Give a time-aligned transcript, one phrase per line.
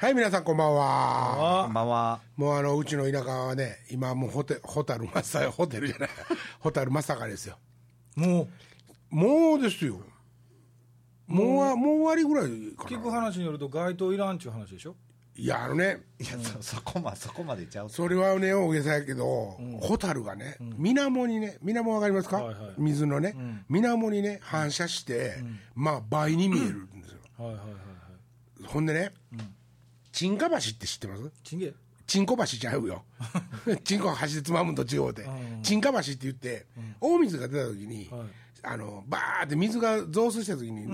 [0.00, 1.62] はい、皆さんこんばんは。
[1.64, 2.20] こんばんは。
[2.36, 6.08] もうあの、うちの田舎はね、今もうホテ、ホタルマサ、ホテルじゃない、
[6.60, 7.58] ホタルマサカですよ。
[8.14, 8.46] も
[9.10, 9.98] う、もうですよ。
[11.26, 13.22] もうは、もう終わりぐらいか聞くな。
[13.22, 14.94] 話によると街灯いらんちゅう話でしょ？
[15.34, 17.90] いや、あのね、いや、そ、そこま、そこまでちゃう。
[17.90, 23.34] それはね、大げさやけど、ホタルがね、水面にね、水面わかりますか、はいはい水のね、
[23.68, 25.38] 水面にね、反射して、
[25.74, 27.18] まあ、倍に見えるんですよ。
[27.36, 27.78] はいはいはいはい
[28.64, 29.12] ほんでね、
[30.18, 31.30] 沈下橋って知ってます？
[31.44, 31.72] ちんげ
[32.08, 33.04] チンコ橋ちゃうよ。
[33.84, 35.24] チンコ橋でつまむと違うて。
[35.62, 36.66] チンカ橋って言って、
[37.00, 38.28] 大水が出た時に、はい。
[38.62, 40.86] あの、バーって水が増水した時に、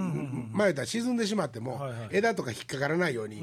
[0.53, 3.43] 前言ったら沈んでしまっても、はいはい枝とか引っかからないように、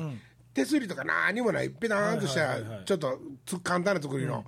[0.53, 4.45] 手すりとか何にもない、ペターンとしたちょっとつ簡単な作りの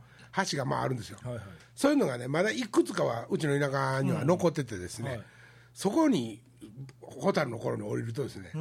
[0.52, 1.18] 橋がまああるんですよ。
[1.24, 1.44] はいはい。
[1.76, 5.24] そういうのがね、まだいくつかはうちの田舎には残っててですね、はい。
[5.74, 6.44] そこに、
[7.02, 8.52] ホタルの頃に降りるとですね、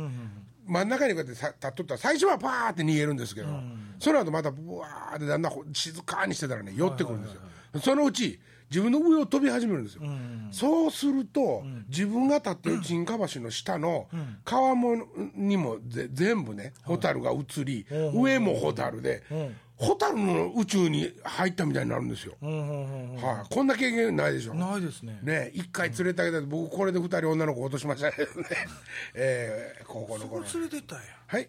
[0.66, 3.48] 真ん中にこうやってさ立っとったら、最初はパーって逃げるんですけど、
[3.98, 7.40] その後またブワーってだんだんほ静かにしてたらね、寄ってくるんですよ。
[7.80, 8.38] そのうち、
[8.70, 10.02] 自分の上を飛び始めるんですよ。
[10.50, 14.08] そうすると、自分が立ってる沈下橋の下の
[14.44, 14.96] 川も
[15.34, 19.22] にもぜ全部ね、ホタルが映り、上もホタルで、
[19.82, 22.34] ホタルの宇宙に入ったみたいになるんですよ。
[22.40, 22.72] うんうんう
[23.14, 23.22] んうん。
[23.22, 24.54] はい、こんな経験ないでしょ。
[24.54, 25.18] ないですね。
[25.22, 28.46] ね、一回連れてあげた僕これで二人女の子落としましたけどね、
[29.14, 31.04] えー、高校のここ頃連れてったんや。
[31.26, 31.48] はい。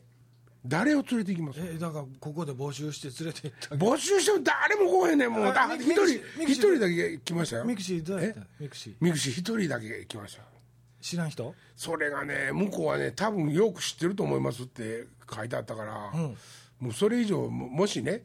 [0.66, 1.60] 誰を連れて行きます？
[1.62, 3.76] えだからここで募集して連れて行った。
[3.76, 5.54] 募集しても誰も来へんねんもう。
[5.78, 6.06] 一人
[6.48, 7.66] 一人だけ来ましたよ。
[7.66, 8.40] ミクシーどうやった？
[8.40, 8.44] え？
[8.62, 8.90] ミクシ。
[8.92, 10.44] ーミクシー一人だけ来ました。
[11.02, 11.54] 知らん人？
[11.76, 16.12] それがね向こうはね多分よく知ってると思いますって書いてあったから、
[16.84, 18.24] もうそれ以上ももしね、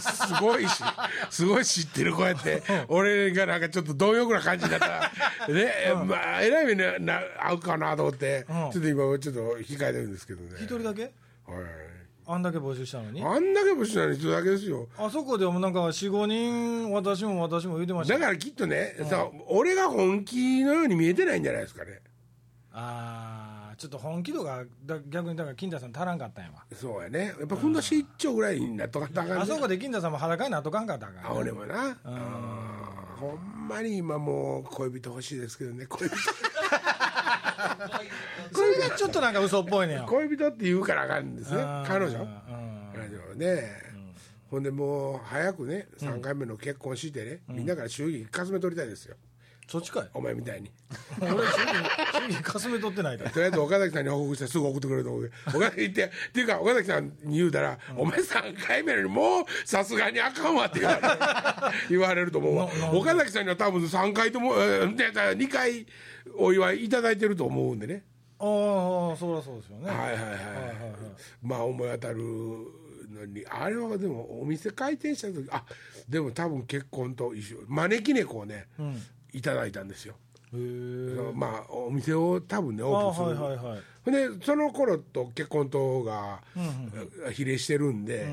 [0.00, 0.82] すごいし
[1.28, 5.10] すごい知ってるこうやって、俺がなんかちょっと貪欲な感じになったら
[5.52, 5.72] ね、
[6.06, 10.52] まあえらい目に合うかなと思って、ちょっと今ちょっと控えてるんですけどね。
[10.58, 11.02] 一人だけ？
[11.02, 11.12] はい。
[12.28, 13.22] あんだけ募集したのに？
[13.22, 14.88] あんだけもしない人だけですよ。
[14.96, 18.14] あそこでもなんか45人私も私も言うてました。
[18.14, 22.00] だからきっとね、さ俺が本気のように見えてないんじゃないですかね。
[22.72, 26.64] ああちょっと本気度がだ逆にだから金田さん足らんかったんやわ。
[26.74, 27.34] そうやね。
[27.38, 31.96] やっぱふんどし一丁ぐらいになっとかったらあかんねあそこで金田さんも裸になっとかんかったからあ俺もな、うん。
[33.16, 35.86] ほんまに今もう恋人欲しいですけどね。
[35.86, 36.16] 恋人。
[38.52, 41.58] それがちょっとなんか嘘っぽいねよ 恋人って言うからあかんですね。
[41.86, 42.20] 彼女。
[42.20, 42.90] うん。
[42.94, 43.62] 彼女ね、
[44.50, 49.16] ほんでもう早くね3回目の結婚してね、みんなから祝儀かすめ取りたいですよ
[49.68, 50.08] そっちかい。
[50.14, 50.70] お前みたいに。
[51.20, 51.46] 俺主義
[52.12, 53.28] 主義かすめ取ってないで。
[53.28, 55.30] とりあえず岡崎さんに報告してすぐ送ってくれると思う。
[55.30, 61.08] けど岡崎行ってっていうか岡崎さんに言うたら、お前3回目なのにもうさすがにあかんわって言われる
[61.90, 62.68] 言われると思うわ。
[62.92, 65.86] 岡崎さんには多分3回とも、えー、でだ2回
[66.38, 68.04] お祝いいただいてると思うんでね。
[68.38, 68.44] あ
[69.14, 69.88] あそりゃそうですよね。
[69.88, 70.20] はいはいはい、
[71.42, 75.64] まあ思い当たるのにあれはでもお店開店した時あ
[76.08, 77.58] でも多分結婚と一緒。
[77.66, 78.66] 招き猫をね、
[79.36, 80.14] いただいたんですよ。
[81.34, 83.82] まあお店を多分ねオープンする、あはいはいはい。
[84.04, 86.40] ほんでその頃と結婚とが
[87.32, 88.26] 比例してるんで、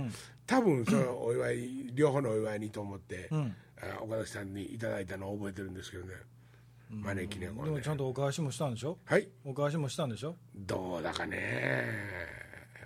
[0.46, 6.14] 多分そのお祝い両方のお祝いにと思って、あ岡崎さんにいただいたのを覚えてるんですけどね。
[6.92, 7.70] 招き猫ね。
[7.70, 9.00] でもちゃんとお返しもしたんでしょ？
[9.06, 9.28] はい。
[9.44, 10.36] お返しもしたんでしょ？
[10.56, 11.84] どうだかね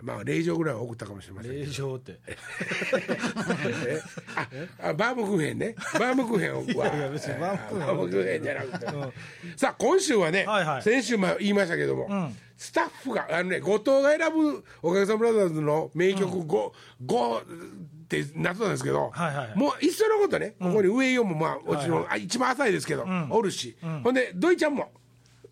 [0.02, 2.20] まあ令状ぐらいは送ったかもしれませんけ令ど状って。
[3.88, 4.02] え？
[4.80, 5.76] ああバームクーヘンね。
[5.94, 8.86] バームクーヘンをいやいや別にバームクーヘンじゃなくて、
[9.56, 10.82] さあ今週はね、はいはい。
[10.82, 16.72] 先週も言いましたけども、スタッフがあのね後藤が選ぶおかげさまブラザーズの名曲 5,
[17.06, 17.44] 5っ
[18.08, 19.58] てなってたんですけど、はいはいはい。
[19.58, 24.92] もういっそのことね、ここに上4もまあもちろん、あ一番浅いですけど、おるし、ほんで土井ちゃんも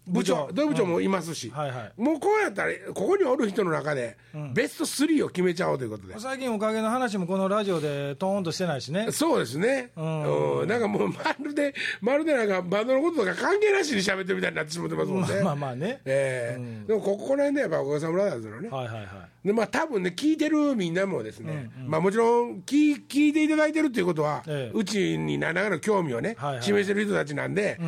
[0.07, 1.93] 部長土井部長もいますし、はいはい。
[1.97, 4.17] もうこうやったらここにおる人の中で、
[4.53, 6.19] ベスト3を決めちゃおうということで。
[6.19, 9.11] 最近おかげの話もこのラジオでトーンとしてないしね。
[9.11, 15.41] そうですね、うん、なんかもうまるで、まるでなんかバンドのこととか関係なしに喋ってるみたいになってしまってますもんね。
[15.41, 16.01] まあまあね。
[16.05, 16.87] ええ。
[16.87, 24.77] でもここら辺でやっぱおかげさまブラザーズのね、はいはいはいでまあ多分ね聞いてるみんなもですね、まあもちろん聞聞いていただいてるっていうことは、ええ。
[24.77, 26.63] うちに何らかの興味をね、はいはい。
[26.63, 27.79] 示してる人たちなんで、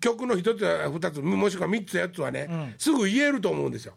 [0.00, 3.94] 曲の一つや二つもしくは三つやつはね、すぐ言えると思うんですよ、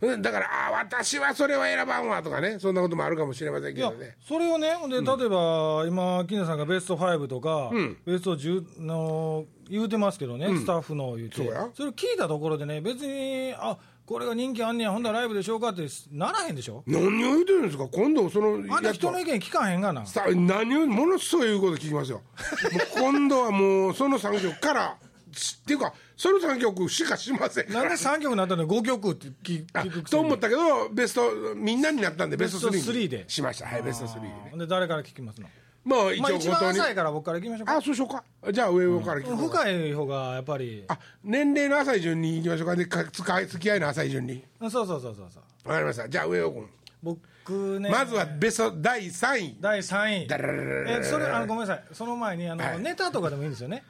[0.00, 4.16] だからああ私はそれは選ばんわとかねそんなこともあるかもしれませんけどね。
[4.20, 7.72] それをね、で例えば、今、金田さんがベスト5とか、
[8.06, 11.36] ベスト10の言うてますけどね、スタッフの言うて、
[11.74, 13.76] それを聞いたところでね、別に、あ
[14.08, 17.86] これが人気あんねや、ほんだらライブでしょうかってならへんでしょ、何を言うてるんですか？
[17.92, 22.22] 今度そのあんた人の意見聞かへんがな、さ何をものすごい言うこと聞きますよ
[22.98, 24.96] 今度はもうその産業から
[25.32, 33.18] しっていうかその3曲しかしませんなんで3曲になったのに5曲って聞あ聞くと思ったけどベストみんなになったんでベストベスト3 3で。
[33.18, 33.66] にしました。
[33.66, 34.28] はいベスト3で。
[34.28, 35.48] ねで誰から聞きますの？
[35.88, 37.76] まあ一まあ一番浅いから僕から行きましょうか。
[37.76, 38.22] あそうしようか。
[38.52, 39.60] じゃあ上上から聞こうか。
[39.60, 40.84] 深い方がやっぱり。
[40.88, 42.76] あ年齢の浅い順にいきましょうか。
[42.76, 44.44] でか付き合いの浅い順に。
[44.60, 46.08] そうそうそうそうそうわかりました。
[46.08, 46.68] じゃあ上尾君
[47.02, 47.90] 僕ね。
[47.90, 49.56] まずはベスト第3位。
[49.60, 50.26] 第3位。
[50.26, 51.84] ダラララララえそれあのごめんなさい。
[51.92, 52.80] その前にあの、はい。
[52.80, 53.82] ネタとかでもいいんですよね。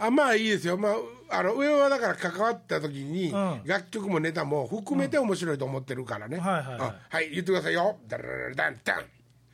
[0.00, 3.62] あまあいいですよ、まあ、あの上はだから関わった時に、ん。
[3.64, 6.80] 楽曲もネタも含めて面白いと思ってるからね、はいはいはい。
[6.80, 7.96] あはい言ってくださいよ。
[8.06, 9.04] ダラララダンダン。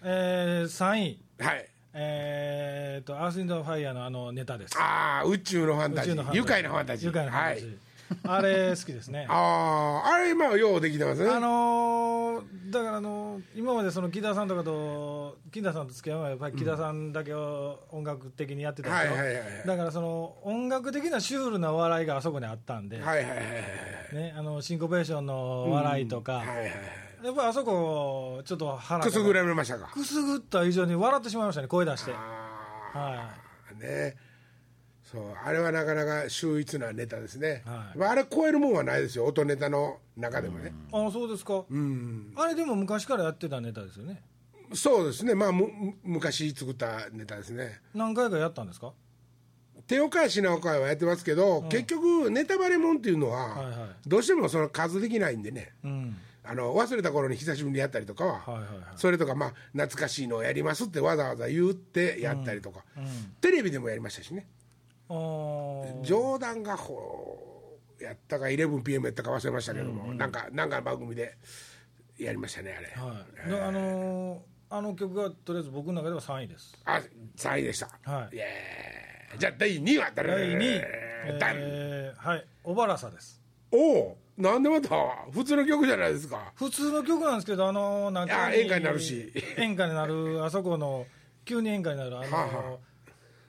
[0.02, 1.20] えー、3位。
[1.40, 4.76] はいえー、とアース・インド・ファイヤーのあのネタです。
[4.78, 6.12] ああ宇宙のファンタジー。
[6.12, 6.40] 宇宙のファンタジー。
[6.40, 7.30] 愉快なファンタジー。
[7.30, 7.78] はい。
[8.22, 9.26] あれ好きですね。
[9.30, 11.24] あああれまあようできてます？
[11.24, 19.66] ねあのーだからあのー今までその木田さんとかと木田さんと付き合うのはやっぱり木田さんだけを音楽的にやってたでしょ、はいはいはいはい。
[19.66, 23.44] だからその音楽的なシュールな笑いがあそこにあったんで、はいはいはいはい
[24.14, 26.70] ね、あのシンコペーションの笑いとか、はいはいはい
[27.24, 29.90] やっぱりあそこちょっと腹くすぐられましたか。
[29.92, 32.12] くすぐった以上に笑ってしまいましたね声出して。
[32.12, 32.16] あ
[32.98, 33.34] は
[33.72, 34.16] あね。
[35.02, 37.98] そうあれはなかなか秀逸なネタですね、はい。
[37.98, 39.26] まあ、あれ超えるもんはないですよ。
[39.26, 42.32] 音ネタの中でもね、あそうですか、うん。
[42.36, 44.22] あれでも昔からやってたネタですよね。
[44.74, 45.34] そうですね。
[45.34, 47.80] まあむむ昔作ったネタですね。
[47.94, 48.92] 何回かやったんですか？
[49.86, 53.76] 手を変え品を変えはやってますけど、結局ネタバレもんっていうのは、はいはい。
[54.06, 55.72] どうしてもその数できないんでね。
[55.84, 58.68] うんあの忘れた頃に久しぶりにやったりとかは、はいはいはい。
[58.96, 62.84] それとかまあ懐かしいのをやりますってわざわざ言ってやったりとか、
[63.40, 64.46] テレビでもやりましたしね。
[65.08, 71.36] 冗談がほうやったか 11PM やったか忘れましたけども、なんかなんかの番組で
[72.18, 74.38] やりましたねあれ、はい、であのー
[74.70, 76.74] あの曲がとりあえず僕の中では3位です。
[76.84, 77.00] あ
[77.36, 78.36] 3位でした、はい。
[78.36, 79.36] イエー。
[79.36, 80.30] イじゃあ第2位は誰？
[80.30, 80.80] 第2位、
[81.54, 82.46] えーはい。
[82.64, 83.40] 小原さです。
[83.70, 84.88] おおなんでまた
[85.32, 86.52] 普通の曲じゃないですか。
[86.56, 89.32] 普通の曲なんですけどあのーなんかあ演歌になるし。
[89.56, 91.06] 演歌になるあそこの
[91.44, 92.76] 急に演歌になるあのーはあは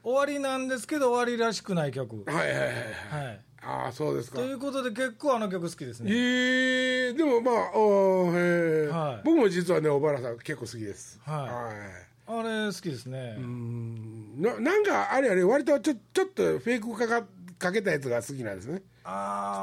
[0.04, 2.24] 終わりなんですけど終わりらしくない曲。
[2.32, 3.26] はいはいはいはい。
[3.26, 3.40] はい。
[3.64, 4.38] ああそうですか。
[4.38, 6.12] ということで結構あの曲好きですね。
[6.14, 9.22] ええでもまあおえ、はい。
[9.26, 11.20] 僕も実はね小原さん結構好きです。
[11.26, 11.38] はい。
[11.40, 12.40] はい。
[12.40, 13.36] あれ好きですね。
[13.40, 14.40] うん。
[14.40, 17.26] ななんかあれあれ割とちょちょっとフェイクかか
[17.58, 18.84] かけたやつが好きなんですね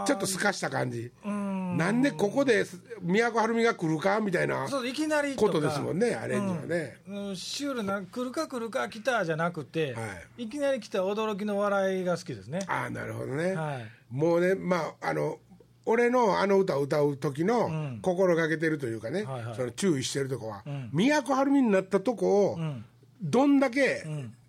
[0.06, 1.10] ちょっと透かした感じ。
[1.24, 1.76] うん。
[1.76, 2.64] なんでここで
[3.00, 7.36] 都はるみが来るかみたいなそういきなりことですもんねアレンジはね、うん。
[7.36, 10.00] シュールな来るか来るか来たじゃなくて、、は
[10.38, 10.46] い。
[10.46, 12.60] きなり来た驚きの笑いが好きですね。
[12.68, 13.90] ああなるほどね、はい。
[14.10, 15.38] もうねまああの
[15.86, 17.98] 俺のあの歌を歌う時のん。
[18.00, 19.56] 心がけてるというかね、はいはい。
[19.56, 20.90] その注意してるとこは、ん。
[20.92, 22.84] 都はるみになったとこを、ん。
[23.20, 24.04] どんだけ、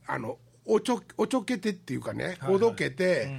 [0.06, 3.30] あのおちょおちょけてっていうかね、はいおどけて、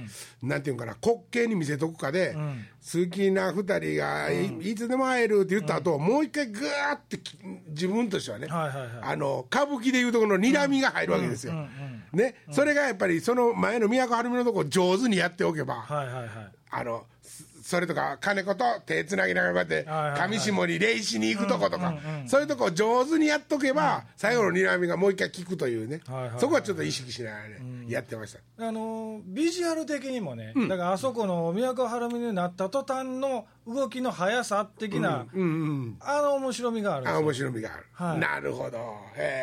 [0.41, 2.65] なんていうかな滑稽に見せとくかで、ん。
[2.85, 7.35] 好きな二人がい,、いつでも会えるって言った後、もう一回ぐーってき
[7.69, 11.53] 自分としてはね、あの歌舞伎でいうとこの睨みが入るわけですよ、
[12.13, 17.05] ね、それがやっぱりその前の都はるみのとこを上手にやっておけば、あの
[17.65, 19.89] そそれとか金子と手つなぎながらこうやって
[20.21, 21.95] 上下に礼しに行くとことか、
[22.25, 25.99] そういうとこを上手にやっとけば、最後の睨みがもう一回聞くというね、
[26.37, 28.65] そこはちょっと意識しながらね、やってました。
[28.65, 35.25] あのビジュアル的にもね、だからあそこの都はるみになった途端の動きの速さ的な、
[35.99, 37.19] あの面白みがあるあよ。
[37.19, 38.19] 面白みがある、はい。
[38.19, 38.77] なるほど。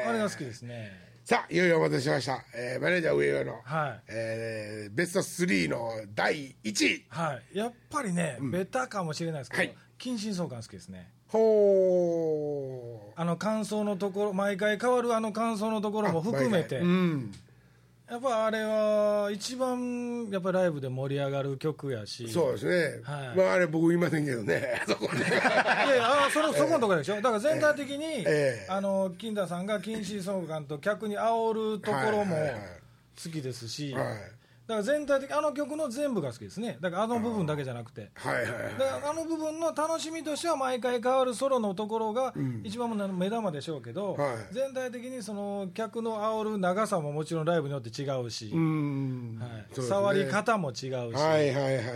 [0.06, 4.00] あれが好きですねさあいよいよお待たせしました、えーマネージャー上与の、はい。
[4.08, 7.04] えーベスト3の第1位。
[7.08, 7.58] はい。
[7.58, 9.74] やっぱりね、ベタかもしれないですけど、はい。
[9.98, 11.12] 近親相関好きですね。
[11.28, 17.32] ほあの感想のところ毎回変わるあの感想のところうも含めて、うん
[18.12, 22.28] やっぱあれは一番やっぱりライブで盛り上がる曲やし。
[22.28, 23.36] そうですね、はい。
[23.38, 24.82] まああれ僕言いませんけどね。
[24.82, 25.20] あ そこね。
[25.20, 27.14] いやいやあそのそこのところでしょ。
[27.14, 28.66] だから全体的に、ええ。
[28.68, 32.60] あの金田さんが近親相関と客に煽るところもはいはいはい
[33.24, 34.04] 好きですし、はい。
[34.04, 34.14] だ
[34.68, 36.78] から全体的あの曲の全部が好きですね。
[36.80, 38.10] だからあの部分だけじゃなくて。
[38.14, 38.52] はいはいはい。
[38.78, 44.36] だからあの部分の楽しみとしては毎回変わるソロのところが一番目玉でしょうけど、はい。
[44.54, 49.38] 全体的にその客の煽る長さももちろんライブによって違うし、うーん。
[49.40, 49.50] はい。
[49.50, 49.86] そうですね。
[49.88, 51.86] 触り方も違うし、はいはいはいはい、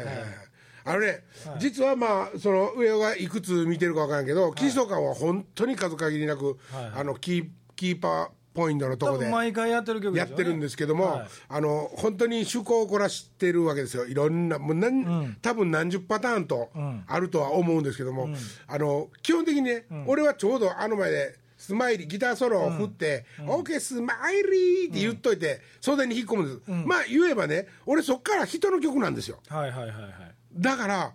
[0.84, 1.24] あのね、
[1.58, 6.90] 実はまあその上がいくつ見てるか分からんけど金相館は本当に数限りなく、はい。
[6.96, 11.28] あのキーキーパーポイントのと多こで分毎回やってる曲やってるんですけども、はい。
[11.48, 14.06] あの本当に趣向を凝らしてるわけですよ。
[14.06, 17.04] いろんなもう何、多分何十パターンとん。
[17.06, 18.30] あるとは思うんですけども、
[18.66, 29.38] あの基本的にね、俺はちょうどあの前でスマイリーギターソロを振って「オーケースマイリー」って言っといて袖に引っ込むんです、まあ言えばね俺そっから人の曲なんですよ。
[29.48, 31.12] はいはいはいはいだから、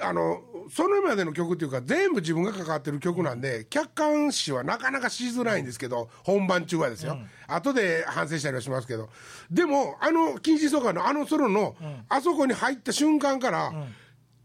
[0.00, 9.08] あのそれまでの曲っていうか全部自分が関わってる曲なんで、客観視はなかなかしづらいんですけど本番中はですよ、後で反省したりはしますけど。
[9.50, 11.76] でもあの禁止疎開のあのソロの、
[12.08, 13.72] あそこに入った瞬間から、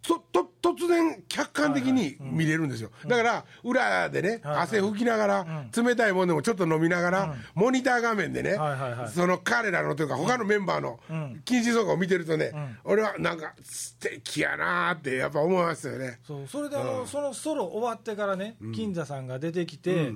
[0.06, 5.46] とと突然客観的に見れるんですよ、だから裏でね、汗拭きながら、
[5.76, 8.58] 冷たいもんでもちょっと飲みながら、モニター画面でね、
[9.14, 11.00] その彼らのというか他のメンバーの
[11.46, 12.52] 禁止走行を見てるとね、
[12.84, 16.20] 俺はなんか素敵やなーってやっぱ思いますよね。
[16.26, 20.12] そうそれであの、そのソロ終わってからね、金座さんが出てきて、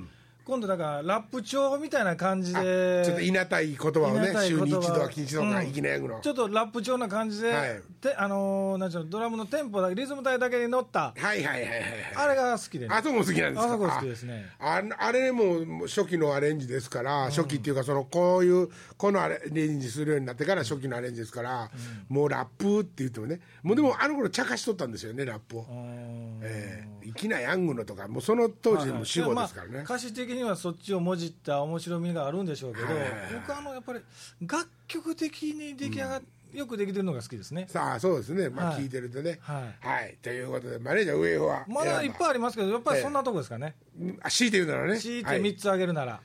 [0.48, 3.04] 今度だからラップ調みたいな感じで。
[3.06, 7.82] ちょっといなたい言葉をね週に一度は禁止走行がうんいきなりの、ちょっとラップ調な感じで、はい。
[8.00, 11.14] てあのーなんちゅうのドラムのテンポだけリズム体だけに乗った。
[11.16, 11.72] はいはいはいはい
[12.16, 12.96] あれが好きでね。
[12.96, 13.74] あそこも好きなんですか？
[13.74, 14.46] あそこ好きですね。
[14.60, 21.70] あああれも初期のアレンジですから、初期っていうかそのこういうこのアレンジするようになってから初期のアレンジですから、
[22.08, 26.98] もうラップって言ってもねもうでもあの頃茶化しとったんですよねラップを、うんええ。
[27.16, 32.96] 粋なヤングのとかもうその当時でも死後ですからね、まあ、歌詞的にはそっちをもじった面白みがあるんでしょうけど、はい。
[32.96, 34.00] はいはい僕あのやっぱり
[34.42, 36.22] 楽曲的に出来上がっ、
[36.54, 37.66] よくできてるのが好きですね。
[37.70, 38.50] さあそうですね。
[38.50, 38.84] まあはい。
[38.84, 39.40] 聞いてるとね。
[39.42, 39.88] はい。
[39.88, 43.76] はい、ということでマネージャー上はまだいっぱいありますけどやっぱりそんなとこですかね、
[44.22, 45.00] あ強いて言うならね。
[45.00, 45.42] 強いてはい。
[45.42, 46.22] 3つ挙げるなら、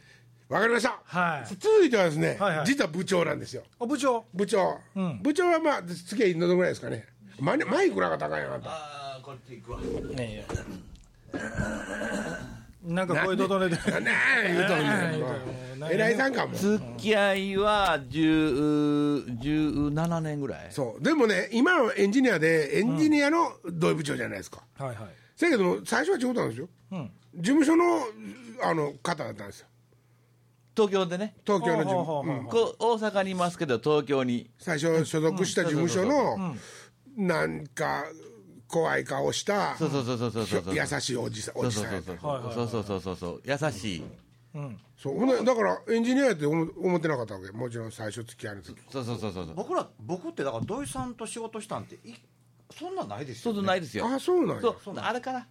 [0.49, 1.57] わかりました、はい。
[1.57, 2.67] 続いてはですね、はいはい。
[2.67, 3.63] 実は部長なんですよ。
[3.81, 4.25] あ部長。
[4.35, 5.21] 部長、ん。
[5.23, 7.07] 部長はまあ付き合いどのぐらいですかね。
[7.41, 7.59] マイ
[7.91, 8.71] クなんか高いなあんた。
[8.71, 9.81] ああこっち行くわ
[12.85, 13.77] なんか声整えて。
[14.01, 14.11] ね
[14.45, 14.81] え言うとん
[15.89, 16.55] ねんいさんかも。
[16.55, 20.67] 付き合いは10 17年ぐらい。
[20.71, 21.03] そう。
[21.03, 24.97] でもね今はエンジニアでエンジニアの同意部長じゃないですか、はいはい。
[25.37, 27.11] せやけども最初は違ったんですよ、うん。
[27.35, 27.85] 事務所の
[28.63, 29.67] あの方だったんですよ。
[30.75, 31.37] 東京でね。
[31.47, 32.47] 東京の事務ほうほうほうほううん。
[32.47, 34.51] こう大阪にいますけど東京に。
[34.59, 36.57] 最初所属した事務所の
[37.17, 38.05] なんか
[38.73, 40.75] 怖い顔したそうそうそうそうそうそう。
[40.75, 42.19] 優しいおじさんおじさんやった。
[42.19, 43.17] そうそうそうそうそう。
[43.17, 44.05] そう優しい。
[44.55, 44.81] うん。
[44.97, 45.19] そう。
[45.19, 47.53] ほんでだからエンジニアやって思思ってなかったわけ。
[47.53, 48.75] もちろん最初付き合いの時。
[48.91, 49.55] そうそうそうそうそう。
[49.55, 52.15] 僕ら僕ってだから土井さんと仕事したんてい
[52.75, 54.07] そんなんないですそうよ、ね、そうないですよ。
[54.07, 54.63] あそうなんや。
[54.63, 55.47] そうあれから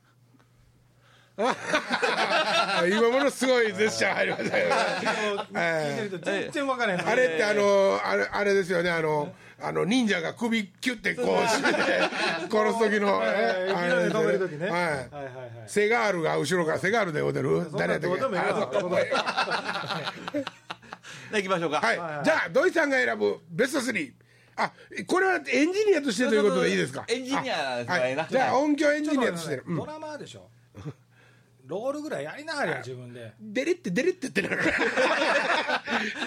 [2.88, 4.70] 今ものすごいジェスチャー入りましたよ。
[5.52, 7.08] ね聞いてると全然分からへん。
[7.08, 8.90] あれってあのあれあれですよね。
[8.90, 11.80] あのあの忍者が首キュッてこう締めて
[12.50, 14.70] 殺す時のはいはいはい。
[14.72, 15.10] はい。
[15.68, 17.68] セガールが後ろからセガールで踊る？
[17.78, 18.22] 誰やったっけ？
[21.38, 21.80] 行きましょうか。
[21.80, 24.12] はい、じゃあ土井さんが選ぶベスト3
[24.58, 24.72] あ
[25.08, 27.06] これはエンジニアとしてということでいいですか？
[27.08, 27.84] エンジニア
[28.30, 29.62] じゃあ音響エンジニアとして。
[29.66, 29.78] うん。
[29.78, 30.50] ドラマーでしょ
[31.72, 33.32] ロールぐらいやりながら自分で。
[33.40, 34.58] デレってデレってってなる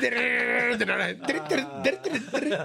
[0.00, 2.64] デレ ってなるデレってデレってデレっ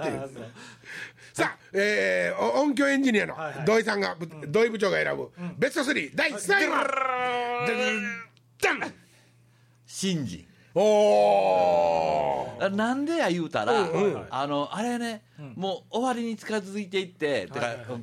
[1.34, 7.66] さあ、え音響エンジニアの土井さんが、ぶ土井部長が選ぶ、ベスト3第3位は
[8.62, 8.94] ダン
[9.86, 13.90] 新人おなんでや言うたら、
[14.30, 15.22] あのあれね、
[15.54, 17.46] もう終わりに近づいていって、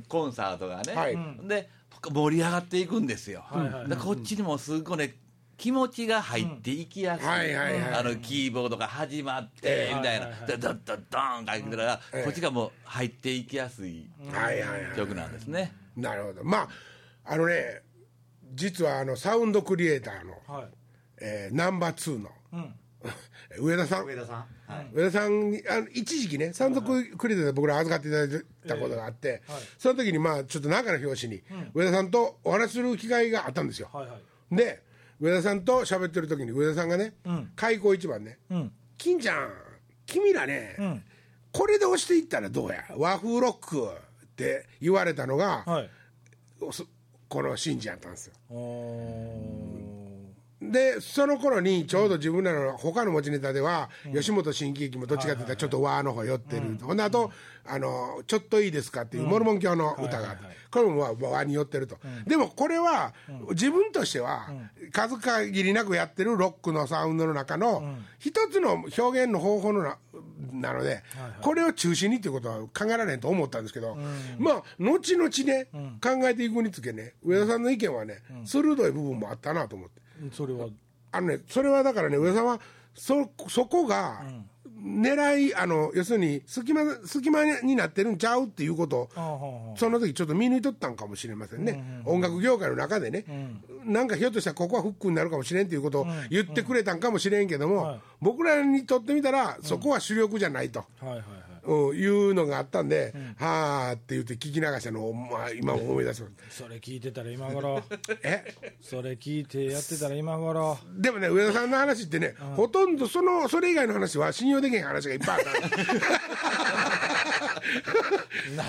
[0.07, 1.17] コンサートがね、はい
[1.47, 1.67] で
[2.01, 3.89] 盛り上がっていくんですよ、はいはいはい。
[3.89, 5.15] でこっちにもすごいね
[5.57, 9.95] 気持ちが入っていきやすい、あのキーボードが始まって、ええ。
[9.95, 10.47] みたいな、はいはいはい。
[10.49, 12.23] でドッドッドーンが来たら、ええ。
[12.23, 14.95] こっちがもう入っていきやすいはいはいはい。
[14.95, 16.43] 曲なんですね、なるほど。
[16.43, 16.69] まあ
[17.25, 17.81] あのね
[18.53, 20.67] 実はあのサウンドクリエイターの、はい。
[21.19, 22.75] えーナンバー2のうん
[23.59, 24.05] 上田さん？
[24.05, 29.61] 上田さん、はい、上田さんにあの一時期ね山賊クリエイターで僕ら預かっていただいたことがあって、はい。
[29.77, 34.19] その時にまあちょっと中の表紙に上田さんとお話しする機会があったんですよ、はいは
[34.51, 34.55] い。
[34.55, 34.83] で
[35.19, 37.51] 上田さんと喋ってる時に上田さんがね、ん。
[37.55, 39.53] 開口一番ねうん「金ちゃん
[40.05, 41.03] 君らね、ん。
[41.51, 42.83] これで押していったらどうや？
[42.95, 43.87] 和風ロック」
[44.25, 45.89] って言われたのが、はい。
[46.71, 46.85] そ
[47.29, 48.33] この信じやったんですよ。
[48.49, 49.76] お
[50.61, 57.31] でその頃にちょうど自分らの他の持ちネタでは、吉本新喜劇もどっちかって言ったらちょっと和の方寄ってる、ほんであと
[57.65, 63.13] あの「ちょっといいですか」っていうモルモン教の歌があって、これもまあ和に寄ってると、でもこれは、
[63.51, 64.49] 自分としては、
[64.91, 69.95] 数限りなくやってるロックのサウンドの中の一つの表現の方法の
[70.53, 71.03] ななので、
[71.41, 73.97] これを中心にっていうことは考えられへんと思ったんですけど、
[74.37, 75.65] まあ後々ね、
[76.01, 80.01] 考えていくにつけね上田さんの意見はね、鋭い部分もあったなと思って。
[80.31, 80.67] それは。
[81.11, 82.59] あのね、それはだからね、上田さんは
[82.95, 84.23] そそこが、
[84.79, 88.97] 狙いあの要するに隙間隙間になってるんちゃうっていうこと。
[88.97, 93.25] をその時ちょっと見抜いとったんかもしれませんね、音楽業界の中でね、
[93.85, 97.99] なんかひょっとしたらここはフックになるかもしれんということを言ってくれたんかもしれんけども、はい。
[98.21, 100.79] 僕らにとってみたら、そこは主力じゃないと。
[100.79, 106.63] はいはいはいうんいうのがあったんで、はあって言って聞き流したのを、まあ、今も思い出します。
[106.63, 107.83] それ聞いてたら今頃。
[108.23, 108.53] え？
[108.81, 110.77] それ聞いてやってたら今頃。
[110.97, 115.51] でもね、上田さんの話ってね、ほとんどそのそれ以外の話は信用できへん話がいっぱいあった。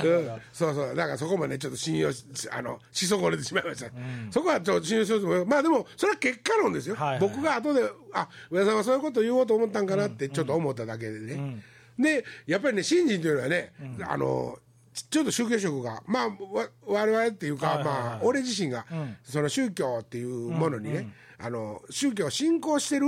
[0.05, 0.41] うん。
[0.53, 3.91] そうそう、だからそこもね、ちょっと信用しあのし損ねてしまいました、
[4.31, 11.63] そこはちょっと信用しようとまあでも、それは結果論ですよ、はいはい僕が後で、あ上田さんはそういうことを言おうと思ったんかなって、ちょっと思っただけでね。
[11.99, 13.73] で、やっぱりね、信心というのはね、
[14.09, 14.59] あの
[14.93, 18.87] ちちょっと宗教色が、まあ、わ我々っていうか、まあ、俺自身が、
[19.23, 23.07] その宗教っていうものにね、あの宗教を信仰してる、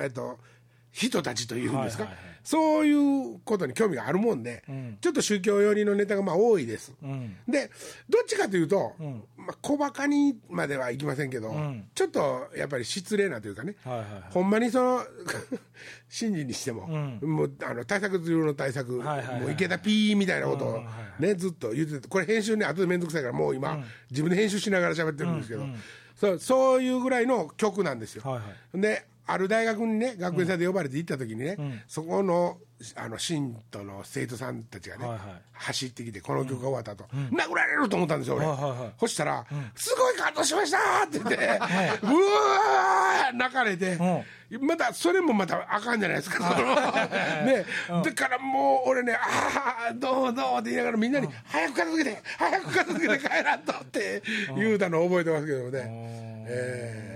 [0.00, 0.38] えっと、
[0.90, 2.08] 人たちというんですか、
[2.44, 4.64] そういうことに興味があるもんで、
[5.00, 6.92] ちょっと宗教寄りのネタがまあ多いです。
[7.02, 7.36] うん。
[7.48, 7.70] で
[8.08, 8.94] どっちかというと、
[9.36, 11.84] まあ、小バカにまではいきませんけど、ん。
[11.94, 15.06] ちょっとやっぱり失礼なというかね、はいはいほんまにその
[16.08, 17.18] 信心にしても、ん。
[17.22, 25.66] もうあの対策中の対策、はいはいはいもう池田ピーみたいなことを、うんはいはね、ずっと言ってて、これ、編集ね、後で面倒くさいから、もう今、自分で編集しながら喋ってるんですけど、
[26.16, 28.22] そうそういうぐらいの曲なんですよ。
[28.24, 28.42] はいは
[28.74, 32.58] である大学にね学園祭で呼ばれて行った時にね、そこの
[32.96, 35.42] あの信徒の生徒さんたちがね、はいはい。
[35.52, 38.92] 走ってきてこの曲が終わった後、殴られると思ったんですよ俺、はいはいはい。
[38.98, 41.36] そしたら、すごい感動しました!」って言って、
[42.02, 43.96] うわー泣かれて、
[44.60, 46.74] またそれもまたあかんじゃないですか、その。
[47.46, 47.64] ね、
[48.04, 54.22] だからもう俺ね「ああどうどう」って言いながらみんなに「早く片付けて早く片付けて帰らんと」って
[54.56, 55.82] 言うたのを覚えてますけどね。
[56.48, 57.11] えー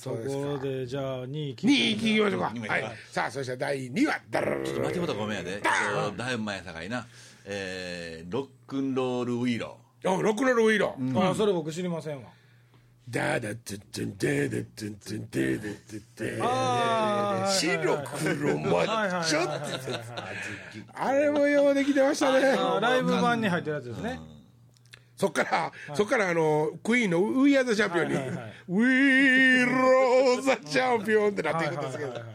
[0.00, 2.52] そこでじゃあ2位聞2位聞きましょうか、
[3.10, 4.14] さあそして第2位は。
[4.14, 5.60] ちょっと待ってもらったらごめんやで。
[6.16, 7.06] だいぶ前やさかいな。
[7.44, 9.76] えー、ロックンロールウィーロ
[10.06, 11.30] おロックロールウィーロー。
[11.30, 12.30] あそれ僕知りませんわ。
[13.10, 15.76] ダダツンツンデデツンツンデデデ
[16.16, 20.02] デあー白黒マはいはいはいッチョはいってはい
[20.94, 24.20] あれもようできてましたねあーライブ版に入ってるやつですね
[25.20, 28.14] そっから、そっからあのクイーンの「We Are the Champion」に。
[28.14, 28.84] はいはいはい「We
[29.66, 32.10] Are the Champion」ってなっていくんですけど。
[32.10, 32.34] はいはいはい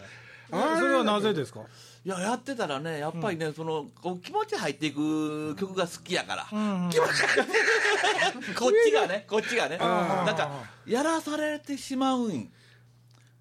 [0.78, 1.62] それはなぜですか？
[2.06, 6.46] いや、やってたらね、やっぱりね、その、こう気持ち入っていく曲が好きやから。
[6.48, 7.08] 気持ち悪
[8.52, 9.78] いこっちがね、こっちがね。
[9.80, 10.52] なんか、
[10.86, 12.52] やらされてしまうん。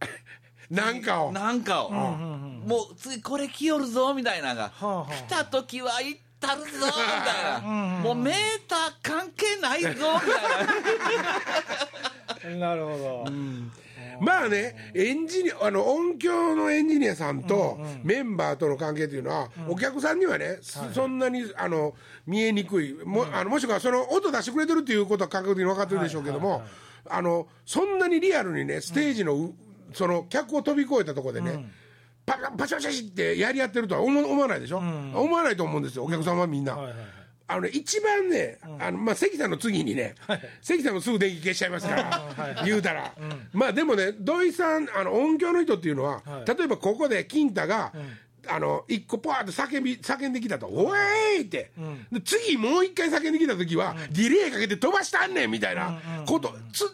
[0.70, 1.30] なんかを。
[1.32, 1.90] なんかを。
[1.90, 4.62] もう、次これ来よるぞ、みたいなのが。
[4.62, 5.12] はあはあ。
[5.12, 8.00] 来た時は行ったるぞ、みたいな。
[8.02, 8.34] もうメー
[8.68, 9.98] ター関係ないぞ、み
[12.42, 12.58] たいな。
[12.68, 13.32] なるほど。
[14.20, 21.94] まあね、エンジニア、あの、音響のエンジニアさんとメンバーとの関係というのは、お客さんにはね、そそんなに、あの、
[22.26, 22.94] 見えにくい。
[23.04, 26.62] も、あの、もしくはその音出してくれてるっていうことは感覚的に分かってるでしょうけども、
[27.08, 29.54] あの、そんなにリアルにね、ステージのう、
[29.92, 31.66] その、客を飛び越えたところでね、
[32.26, 36.74] パパパシャパシャパシャってやり合ってるとは思思わないでしょ、思わないと思うんですよ、お客さんはみんな。
[36.76, 37.06] はいはいはい。
[37.46, 40.14] あのね、一番ね、あのまあ、関さんの次にね、
[40.62, 43.12] 関さんもすぐ電気消しちゃいますから、 言うたら、
[43.52, 46.56] まあでもね、土井さん、あの音響の人っていうのは、はい。
[46.56, 47.92] 例えばここで金太が、
[48.46, 51.72] あの一個ポワーって叫び叫んできたと、おえーいって、
[52.12, 56.86] で次もう一回叫んできた時は、ディレイかけて飛ばしたんねんみたいなこと、常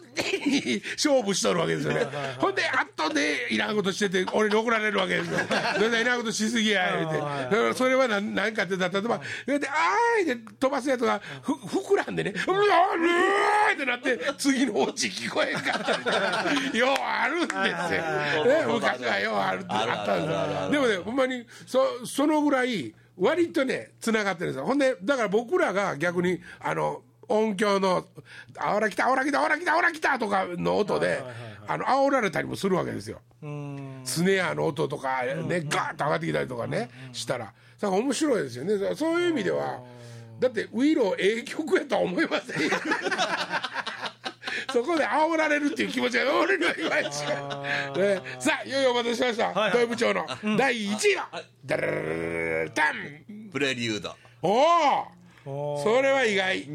[0.45, 2.05] に 勝負しとるわけですよね。
[2.39, 2.63] ほんで、
[3.05, 5.39] 後でいらんことしてて、俺に怒られるわけですよ。
[5.79, 7.17] どんないらんことしすぎや、言うて。
[7.17, 16.71] だからそれは何何かって言ったら、例えば、あーいって飛ばすやつがふ膨らんでね、うわーうわーってなって、次のオチ聞こえんかった。
[16.77, 18.45] ようあるんですよ。
[18.45, 20.71] ね昔はようあるってあったんですよ。
[20.71, 24.65] でもね、ほんまに、そそのぐらい、割とね、つながってるんですよ。
[24.65, 28.05] ほんで、だから僕らが逆に、あの、音響の、
[28.57, 31.23] あおら来た、あおら来た、あおら来た、あおら来たとかの音で、
[31.67, 33.19] あの、煽られたりもするわけですよ。
[33.41, 34.01] うん。
[34.03, 37.51] スネアの音とかね、ガーッと上がってきたりとかね、したら、だ
[37.89, 38.95] から面白いですよね。
[38.95, 39.79] そういう意味では、
[40.39, 42.69] だって、ウィローええ曲やとは思いませんよ。
[44.71, 47.21] そこで煽られるっていう気持ちが俺にはいまいち、
[47.99, 50.25] ね、さあいよいよお待たせしました、はい部長の
[50.57, 54.15] 第1位は、ダラララララダンプレリュード。
[54.41, 55.07] お
[55.45, 56.67] おそれは意外、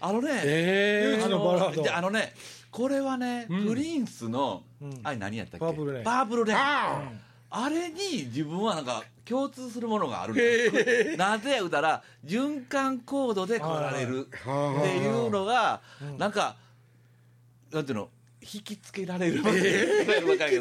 [0.00, 1.92] あのね、え唯一のバラード。
[1.92, 2.34] ああのね、
[2.70, 4.62] これはね、プリンスの、
[5.02, 5.66] あれ何やったっけ？
[5.66, 6.04] パープルレイン。
[6.04, 6.58] パープルレイン。
[6.58, 7.12] あ
[7.48, 14.38] あれに自分はなんか共通するものがあるんだよなぜや言うたら循環コードで来られるって
[14.98, 15.80] いうのが
[16.18, 16.56] なんか
[17.72, 18.08] なんていうの？
[18.42, 19.36] 引きつけられる。
[19.38, 19.52] 引きつ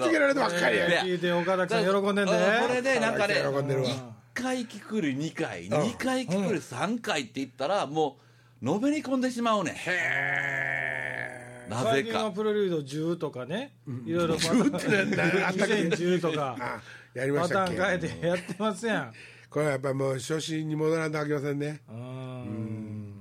[0.10, 0.88] けられるばっかりや。
[1.04, 2.32] 聞いて岡崎さん喜んでんで。
[2.32, 3.90] うんこれでなんかね喜んでるわ。
[3.90, 4.02] 1
[4.34, 8.25] 回聞くり2回2回聞くり3回って言ったらもう
[8.66, 9.76] のめり込んでしまうねん。
[9.76, 13.76] へなぜ最近はかプロリード10とかね。
[14.08, 15.48] いろいろパタ10ってなんだ。
[15.50, 16.82] あったっけ2010とかあ
[17.14, 18.02] やりまパタしたっけ？
[18.02, 19.14] ーン変えてやってますやん。
[19.52, 21.82] これはやっぱもう初心に戻らんとあきませんね。
[21.88, 23.14] うん。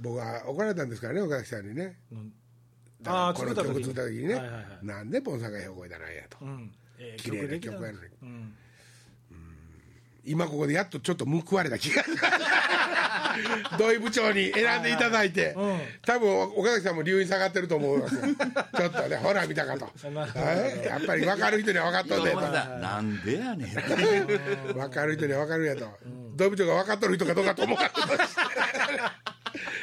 [0.00, 1.96] 僕は怒られたんですからね岡崎さんにね。
[3.02, 4.64] だああこの曲作った時にね、はいはいはい。
[4.82, 6.72] なんでポンさんがへこいたなんやと、うん。
[6.98, 7.98] ええ綺麗な曲やのに。
[8.22, 8.54] うん。
[10.24, 12.02] 今ここでやっとちょっと報われた気が
[13.78, 15.78] 土井部長に選んでいただいて、うん。
[16.04, 18.20] 多分岡崎さんも留飲下がってると思いますよ。
[18.76, 19.90] ちょっとねほら見たかと。
[20.84, 23.68] やっぱり分かる人には分かっとんねん思ってたなんでやねん。
[24.74, 25.98] 分かる人には分かるんやと、
[26.36, 27.78] 土井部長が分かっとる人かどうかと思う。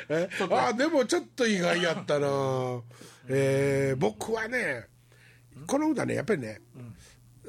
[0.09, 2.27] えあでもちょっと意外やったな、
[3.29, 4.85] えー僕はね
[5.65, 6.59] この歌ねやっぱりね、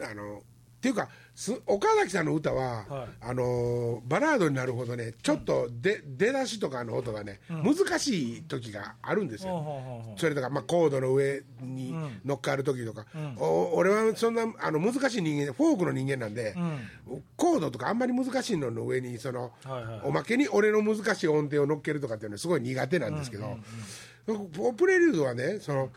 [0.01, 0.41] あのっ
[0.81, 1.24] ていうかす
[1.67, 3.09] 岡崎さんの歌は、はい。
[3.21, 11.95] あのバラードになるほどねちょっとで、出だしとかの音がね、難しい時があるんですよ、ほうほうほうほうそれとか、まあ、コードの上に
[12.25, 16.55] 乗っかる時とか、お俺はそんなあの難しい人間フォークの人間なんで、
[17.37, 20.01] コードとかあんまり難しいのの上にその、はいはい。
[20.05, 23.59] おまけに俺の難しい音程を乗っけるとかっていうのはすごい苦手なんですけど、
[24.57, 25.91] ポプレリュードはねその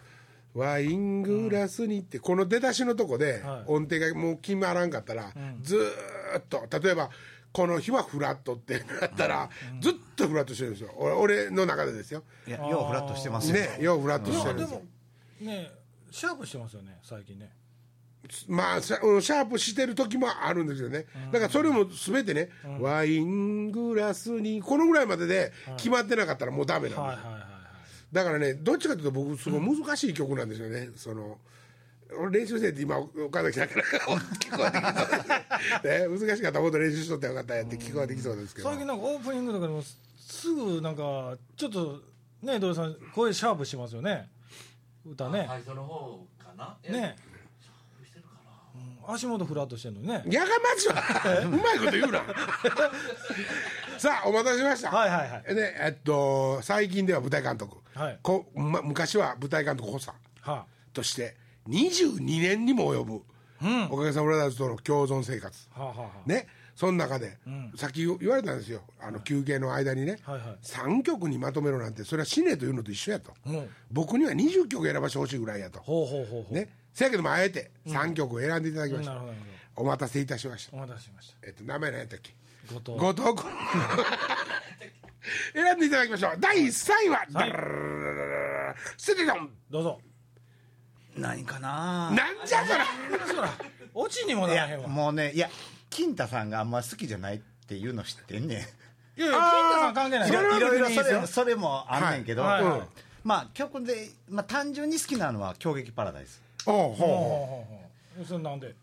[0.58, 3.64] ワイングラスにってこの出だしのとこではい。
[3.68, 7.10] 音程がもう決まらんかったら、ずーっと例えば
[7.54, 10.94] この日はフラットってなったら、ずっとフラットしてるんですよ。
[10.98, 12.24] 俺俺の中でですよ。
[12.48, 13.56] いやようフラットしてますよ。
[13.56, 14.82] ねようフラットいしてるんですよ。
[15.42, 15.72] やでもね
[16.10, 17.52] シャープしてますよね最近ね。
[18.50, 22.50] まあ、シャープしてる時もあるんですよね、だからそれも全てね、
[22.82, 27.24] ワイングラスにこのぐらいまでで決まってなかったらもうダメなんです
[28.12, 31.38] だからねどっちかというと僕すごい難しい曲なんですよね、その
[32.18, 36.10] 俺練習生って今岡崎さんから聞こえてきそう。
[36.18, 39.84] ね、難しかったらもっと練習しとったらよかったやって聞こえてきそうですけど、最近なんかオープニングとかでも
[40.20, 42.02] すぐなんかちょっと
[42.42, 44.30] ね土井さん声シャープしますよね。
[45.06, 45.46] 歌ね。
[45.48, 46.78] 最初の方かな？
[46.90, 47.16] ね。
[47.22, 47.38] うん
[49.10, 50.22] 足元フラットしてんのにね。
[50.28, 52.22] やがましはうまいこと言うな。
[53.98, 55.56] さあお待たせしました、はいはいはい。
[55.56, 58.20] ねえっと最近では舞台監督、はい。
[58.22, 61.36] こま、昔は舞台監督補佐はとして
[61.70, 63.24] 22年にも及ぶ、
[63.92, 65.68] おかげさまブラザーズとの共存生活。
[65.76, 66.30] あはあはあはあ。
[66.30, 66.48] ね。
[66.76, 67.40] その中で、
[67.76, 68.82] さっき言われたんですよ。
[69.02, 70.58] あの休憩の間にね、はいはい。
[70.62, 73.68] 3曲にまとめろなんてそれは死ねというのと一緒やと、うん。
[73.92, 76.54] 僕には20曲選ばしてほしいぐらいやと、ほうほうほうほう。
[76.54, 76.70] ね。
[76.94, 80.78] せやけどもあえて3曲を選んでいただきました、なるほどなるお待たせいたしました。
[80.78, 81.48] お待たせしました。
[81.48, 82.34] えっと名前何やったっけ？
[82.72, 82.92] 後藤。
[83.00, 83.52] 後藤君
[85.54, 86.36] 選んでいただきましょう。
[86.40, 87.98] 第3位は、はい。
[88.98, 90.00] ステテドンどうぞ
[91.18, 92.86] 何かななんじゃそら
[93.28, 93.50] そら
[93.94, 95.50] オチにもいならへんわやもうねいや
[95.90, 98.56] 金太さんがあんま好きじゃないっていうの知ってんね
[99.18, 102.88] んいやいや金田さん関係ないいろいろそれそれもあんねんけど、はいはいはい
[103.24, 107.66] まあ曲で、まあ、単純に好きなのは「狂撃パラダイスおうほ
[108.22, 108.74] うそれなんで」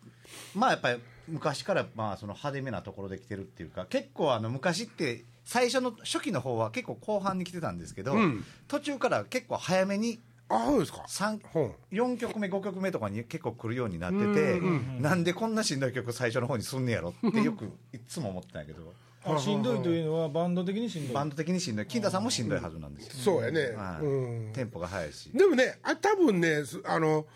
[0.54, 8.44] まあやっぱり昔からまあその派手めなところで来てるっていうか結構あの昔って最初の初期の方は結構後半に来てたんですけど、ん。
[8.66, 11.04] 途中から結構早めにあそうですか。
[11.06, 14.60] 三ほ4曲目5曲目とかに結構来るようになってて
[15.00, 18.92] なんでこんなしんどい曲最初の方にすんねやろって よくいつも思ってたんやけど。
[19.26, 21.14] あしんどいというのはバンド的にしんどい。
[21.14, 21.86] バンド的にしんどい。
[21.86, 24.04] 金田さんもしんどいはずなんですよ、そうやね、はい。
[24.04, 24.52] うん。
[24.52, 25.30] テンポが速いし。
[25.32, 27.26] でもねあ多分ねすあの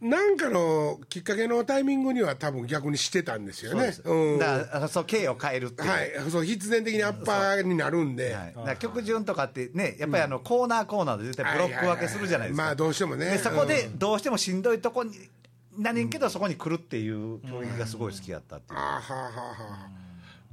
[0.00, 3.92] なんかのきっかけのタイミングには多分逆にしてたんですよね。
[4.38, 6.30] だからそう経を変えるっていう、はい。
[6.30, 13.26] そう必然的にアッパーになるんで、はい、曲順とかってねやっぱりあのコーナーコーナーで絶対ブロック分けするじゃないですか、まあどうしてもね。
[13.26, 13.98] でそこでうん。
[13.98, 15.12] どうしてもしんどいとこに
[15.76, 19.90] なねんけど、そこに来るっていう競技がすごい好きやったっていう、あーはあはあはあ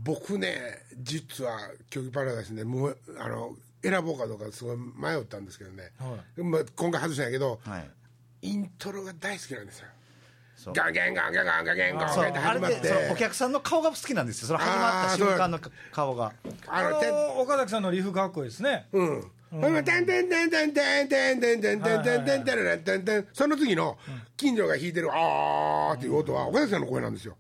[0.04, 1.58] 僕ね実は
[1.90, 7.90] 「競技パラダイスね」もうあの選ぼうかどうかすごい迷ったんですけどね、はまあ、今回外したんやけど、はい
[8.42, 9.88] イントロが大好きなんですよ。
[10.74, 13.10] ガンゲンガンゲンガンゲンガンガンってあれで始まって。
[13.12, 14.48] お客さんの顔が好きなんですよ。
[14.48, 15.60] その始まった瞬間の
[15.92, 16.34] 顔が
[16.68, 19.32] ああの岡崎さんのリフかっこいいですねうん
[23.34, 23.98] その次の
[24.36, 27.38] 近所が弾いてるあーっていう音は岡崎さんの声なんですよ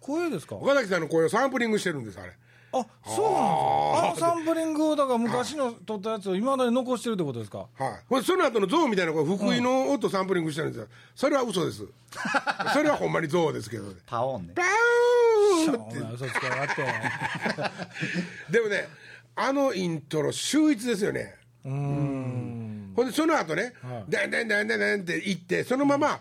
[0.00, 2.32] 声ですか岡崎さんの声をサンプリングしてるんですあれ
[2.72, 4.28] あそうなんですか。
[4.28, 7.66] あのサンプリングをだから昔の撮ったやつを今まで残してるってことですか。
[7.78, 8.24] はい。
[8.24, 11.84] その後の象みたいな声福井の音サンプリングしてるんですよそれは嘘です。
[12.72, 13.96] それはほんまに象ですけどね。
[14.06, 14.54] パオンね。
[14.54, 18.52] パーンお前嘘つけやがって。
[18.52, 18.88] でもね
[19.34, 21.34] あのイントロ秀逸ですよね。
[21.64, 24.10] うーんほんでその後ねは、い。
[24.10, 26.20] でんでんでんでんでんって行って、そのまま、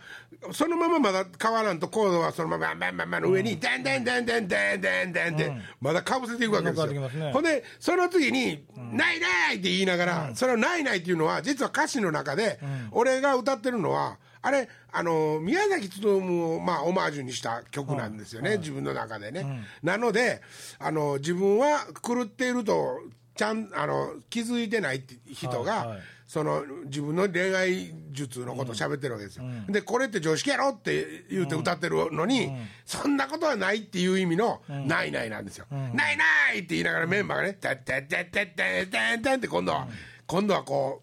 [0.53, 5.51] そのまままだ変わらんと、コードはそのまま、まんまんまんの上に、でんでんでんでんでんでんでんって、
[5.81, 7.31] まだかぶせていくわけですよ。
[7.33, 12.59] ほんで、その次に、ないないって言いながら、そのないないっていうのは、実は歌詞の中で、
[12.91, 19.65] 俺が歌ってるのは、あれ、あの、宮崎勉を、まあ、オマージュにした曲なんですよね、自分の中でね。
[19.83, 20.41] なので、
[20.79, 23.01] あの、自分は狂っていると、
[23.39, 25.99] ちゃん、あの、気づいてないって人が、はいはい。
[26.27, 32.51] その自分の恋愛術のことを喋ってるわけですよ、でこれって常識やろって言うて歌ってるのに、
[32.85, 39.87] そんなことはないっていう意味の「ないない」なんですよ、ないないって言いながらメンバーがね「てってってってってってって」って今度は、
[40.27, 41.01] 今度はこ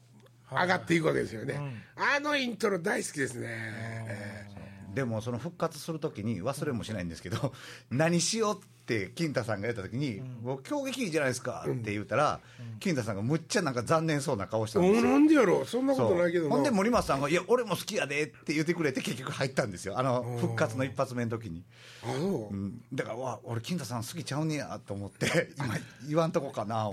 [0.52, 1.60] う上がっていくわけですよね、
[1.96, 4.46] あのイントロ大好きですね、え
[4.94, 7.52] でもその復活するときに忘れもしないんですけど、
[7.90, 8.75] 何しようって
[9.14, 12.40] 金太さんが言ったときに、もう衝撃いいじゃないですかって言ったら、
[12.78, 15.10] 金太さんがむっちゃなんか残念そうな顔したんですよ。
[15.10, 15.66] なんでやろう？
[15.66, 16.54] そんなことないけどな。
[16.54, 19.98] ほんで森松さんが「いや俺も好きやで」って言ってくれて結局入ったんですよ。
[19.98, 21.64] あの復活の一発目の時に、
[22.04, 22.54] あそう。
[22.54, 25.74] うん、だからわ俺金太さん好きちゃうねやと思って 今
[26.08, 26.90] 言わんとこかな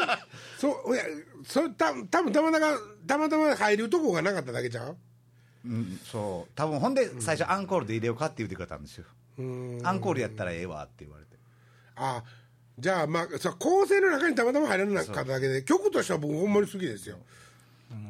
[0.58, 1.04] そういや
[1.46, 2.60] そた多分たまたま
[3.06, 4.96] たまたま入るとこがなかっただけちゃう？
[5.64, 6.52] うん、そう。
[6.54, 9.04] 多分ほんで最初アンコールで入れようかって言ってくれたんですよ。
[9.84, 11.29] アンコールやったらええわって言われて
[12.00, 12.24] あ
[12.78, 17.18] じゃあまあさ構成の中にたまたま入らなかっただけで曲としては僕ほんまに好きですよ、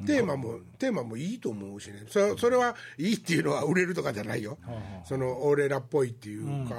[0.07, 2.05] テーマもテーマもいいと思うしね。
[2.09, 4.59] そそれはいいっていうのは売れるとかじゃないよ、
[5.05, 6.77] その俺らっぽいっていうか、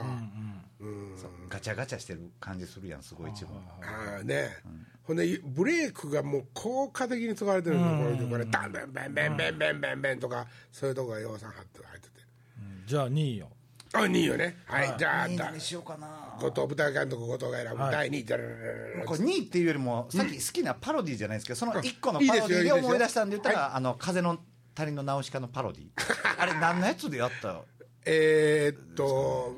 [1.49, 4.49] ガチャガチャしてる感じするやんすごい一番ああね、
[5.03, 12.13] ほんでブレークがもう効果的に使われてるんですよ、これでこれダンベンベンベンベンベンベンベンとかそういうとこが養蚕入って入ってて
[12.85, 13.49] じゃあ2位よ
[13.93, 14.57] あ2位よね。
[14.65, 15.51] はい、じゃあだ。
[15.51, 16.37] 何しようかな。
[16.39, 17.77] 後藤舞台監督後藤が選ぶ。
[17.91, 24.39] 第2位これ2位っていうよりもさっき好きなパロディじゃないですけどその1個のパロディで思い出したんで言ったら「あの風の
[24.73, 25.87] 谷のナウシカ」のパロディ
[26.37, 27.61] あれ何のやつでやった
[28.05, 29.57] えーっと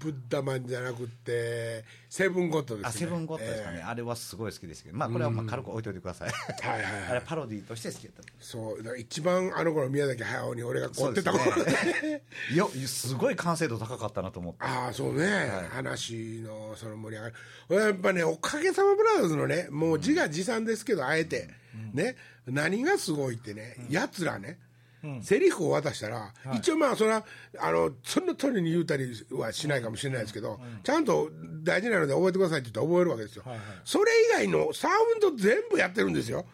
[0.00, 2.88] ブッダマンじゃなくてセブンゴッドですね。
[2.88, 4.96] あセブンゴッドですかね、あれはすごい好きですけど。
[4.96, 6.30] まあこれはまあ軽く置いといてください。
[6.30, 7.02] はいはいはい。
[7.10, 8.22] あれパロディとして好きだった。
[8.40, 8.98] そう。
[8.98, 11.44] 一番あの頃宮崎駿に俺が凝ってた頃。
[11.52, 12.22] そうですね。
[12.54, 14.64] よすごい完成度高かったなと思って。
[14.64, 15.28] ああそうね、
[15.70, 17.36] 話のその盛り上が
[17.68, 17.76] り。
[17.76, 21.48] やっぱねおかげさまブラザーズのねもう自画自賛ですけどあえて、
[21.92, 22.16] ね。
[22.46, 24.58] 何がすごいってね、やつらね、
[25.22, 27.24] セリフを渡したら、一応まあそれは
[27.58, 31.30] あのその通りに言うたりはしないかもしれないですけど、ちゃんと
[31.62, 33.44] 大事なので覚えてくださいって言ったら覚えるわけですよ、
[33.84, 34.12] それ
[34.44, 36.44] 以外のサウンド全部やってるんですよ、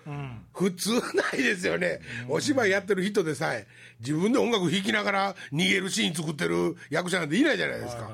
[0.52, 1.00] 普通な
[1.34, 3.66] いですよね、お芝居やってる人でさえ
[4.00, 8.10] 自分で音楽弾きながら逃げるシーン作ってる役者なんていないじゃないですか、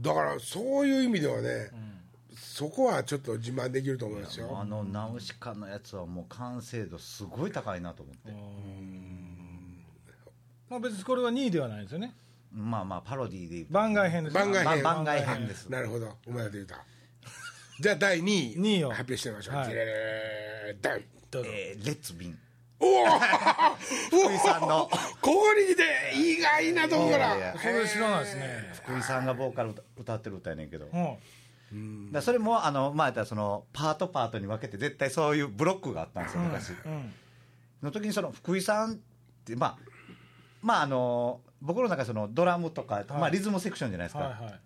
[0.00, 1.70] だからそういう意味ではね、
[2.34, 4.58] そこはちょっと自慢できると思いますよ。
[4.60, 8.32] あのナウシカのやつはもう完成度すごい高いなと思って
[10.70, 12.14] まあ別にこれは2位ではないですよね。
[12.52, 13.72] まあまあパロディーで言うと。
[13.72, 14.82] 番外編です番外編。
[14.82, 15.68] 番外編です。
[15.68, 16.16] なるほど。
[16.26, 16.84] お前が言うた。
[17.80, 18.90] じゃあ第2位二位を。
[18.90, 19.68] 発表してみましょう、はい。
[19.68, 19.92] ジレレ
[20.68, 21.50] レダンどうぞ。
[21.52, 22.38] えーレッツビン。
[22.80, 23.06] おお。
[24.08, 24.88] 福井さんの。
[25.20, 27.36] ここに来て意外なとこから。
[27.36, 28.72] いやいやそれ知らないですね。
[28.84, 30.88] 福井さんがボーカル歌歌ってる歌やねんけど、
[31.72, 32.12] うん。
[32.12, 37.14] らそれもあのまあ言ったらそのパートパートに分けて絶対そういうブロックがあったんですよ昔、うん。
[37.82, 38.96] の時にその福井さんっ
[39.44, 39.87] てまあ
[40.62, 44.60] まああの僕の中でそのドラムとか、まあ、リズムセクションじゃないですか、はいはい。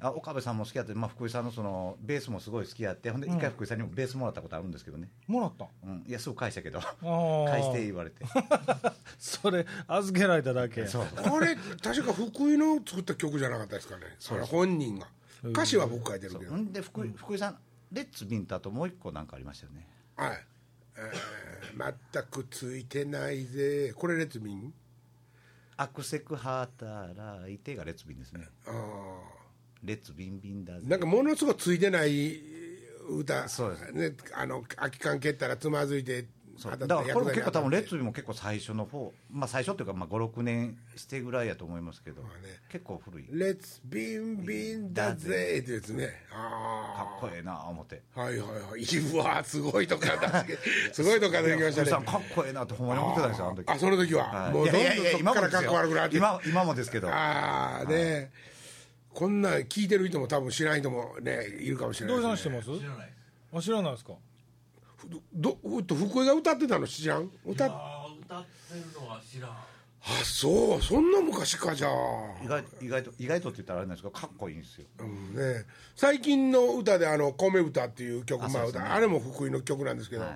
[0.00, 6.80] あ岡部さんも好きやって、まあ、福井さんのそのベースもすごい好きやってほんで一回福井さんにもベースもらったことあるんですけどね、もらったうん、いやすぐ返したけど。
[7.46, 8.24] 返して言われて。
[9.18, 10.86] それ預けられただけ。
[10.88, 11.06] そう。
[11.28, 14.04] これ確か福井の作った曲じゃなかったですかね。
[14.18, 15.08] それ本人が。
[15.44, 16.50] 歌詞は僕書いてるけど。
[16.50, 17.58] ほんで福井福井さん
[17.92, 19.86] レッツビンタともう一個なんかありましたよね。
[20.16, 20.44] はい、
[20.96, 23.92] えー全くついてないぜ。
[23.96, 24.72] これレッツビン？
[25.76, 28.46] アクセク働いてがレッツビンですね。
[28.66, 29.44] ああ
[29.82, 30.86] レッツビンビンだぜ。
[30.86, 32.40] なんかものすごいついてない
[33.08, 33.48] 歌。
[33.48, 33.92] そうです。
[33.92, 36.26] ね、あの空き缶蹴ったらつまずいて
[36.62, 42.28] だからこれも結構多分レッ役ツビンも結構最初の方まあ最初っていうかまあ56年してぐらいやと思いますけど、ね。
[42.70, 43.26] 結構古い。
[43.30, 48.02] レッツビンビンだぜってやつねかあっこええな思って。
[48.16, 48.82] あはいはいはい。
[48.82, 50.44] うわすごいとこか
[50.92, 51.90] すごいとこから出てきましたね。
[52.06, 53.68] かっこええなってほんまに思ってたんですよあの時。
[53.70, 54.52] あその時は、はい。
[54.52, 56.16] もうどんどんそっからかっこ悪くなって。
[56.16, 57.08] 今今もですけど。
[57.10, 58.30] ああね、
[59.12, 62.80] こんなん聞いてる人も多分知らない人もねいるかもしれないどうです、ね、さん知ってます？
[62.80, 63.12] 知らない
[63.54, 64.12] あ知らないですか？
[65.32, 67.30] どど福井が歌ってたの知らん？
[67.46, 67.70] 歌っ
[68.26, 69.50] 歌ってるのは知らん。
[69.50, 69.56] あ
[70.22, 70.82] そう。
[70.82, 71.90] そんな昔かじゃあ、
[72.44, 74.84] 意外意外と意外とって言ったらあれなんですけどかっこいいんですよ。
[74.98, 75.64] うんね、
[75.96, 78.80] 最近の歌で「あの米歌」っていう曲まあそうですね。
[78.84, 80.28] 歌あれも福井の曲なんですけど、は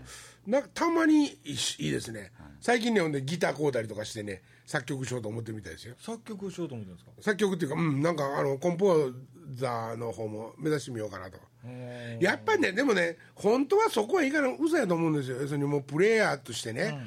[0.47, 0.51] い。
[0.51, 5.95] なんかたまにいいしいいですね、最近ねほんでギター買うたりとかしてね作曲しようと思ってみたいですよ。
[5.99, 7.23] 作曲しようと思ってるんですか？
[7.23, 9.15] 作曲っていうかうんなんかあのコンポー
[9.53, 11.39] ザーの方も目指してみようかなと
[12.21, 15.37] やっぱりねでもね本当はそこはいいかな嘘やと思うんですよ。
[15.41, 16.99] 要するにもうプレイヤーとしてね、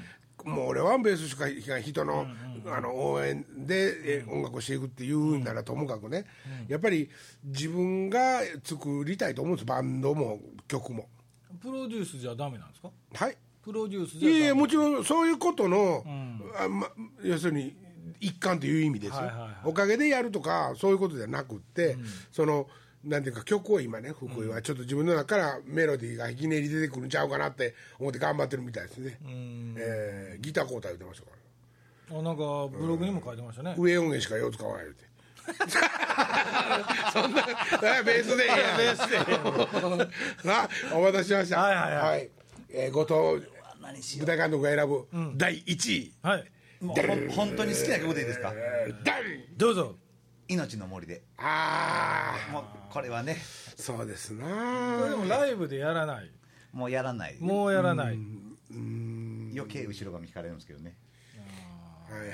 [0.44, 2.28] もう俺はベースしか弾か人の,、
[2.68, 6.26] あの応援でえ音楽をしていくっていうんならともかくね、
[6.68, 7.10] やっぱり
[7.46, 9.66] 自分が作りたいと思うんです。
[9.66, 11.08] バンドも曲も。
[11.62, 12.90] プロデュースじゃダメなんですか？
[13.14, 13.38] はい。
[13.64, 14.40] プロデュースいじゃダメ。
[14.40, 16.04] やいやもちろんそういうことの、
[16.58, 16.90] あま、
[17.24, 17.76] 要するに
[18.20, 21.98] 一環という意味ですよ、はいはいはいおかげでやるとかそういうことじゃなくって、
[22.32, 22.68] その
[23.04, 24.62] なんていうか曲を今ね福井は。
[24.62, 29.18] ちょっと自分の中からメロディーがひきねり出てくるんちゃうかなって思って頑張ってるみたいですね、
[29.78, 31.32] えーギター交代言ってましたか
[32.12, 32.20] ら。
[32.20, 35.12] あなんかブログにも書いてましたね、上音源しか用使わない言うて。
[37.12, 38.78] そんなあベースでええやん。
[38.78, 39.18] ベースで
[40.50, 41.60] なお待たせしました。
[41.62, 42.30] はいはいはい。
[42.70, 43.48] えー後藤
[44.20, 48.54] 舞台監督が選ぶ第1位、はいもう本当に好きな曲でいいですか？
[48.56, 49.24] えーダン
[49.58, 49.96] どうぞ
[50.48, 51.24] 命の森で。
[51.38, 53.38] あもうこれはね。
[53.40, 54.98] あそうですな。
[55.00, 56.30] これでもライブでやらない？
[56.74, 57.38] もうやらない。
[57.40, 58.20] もうやらない。
[58.72, 60.96] 余計後ろ髪引かれるんですけどね。
[62.10, 62.32] はいはい。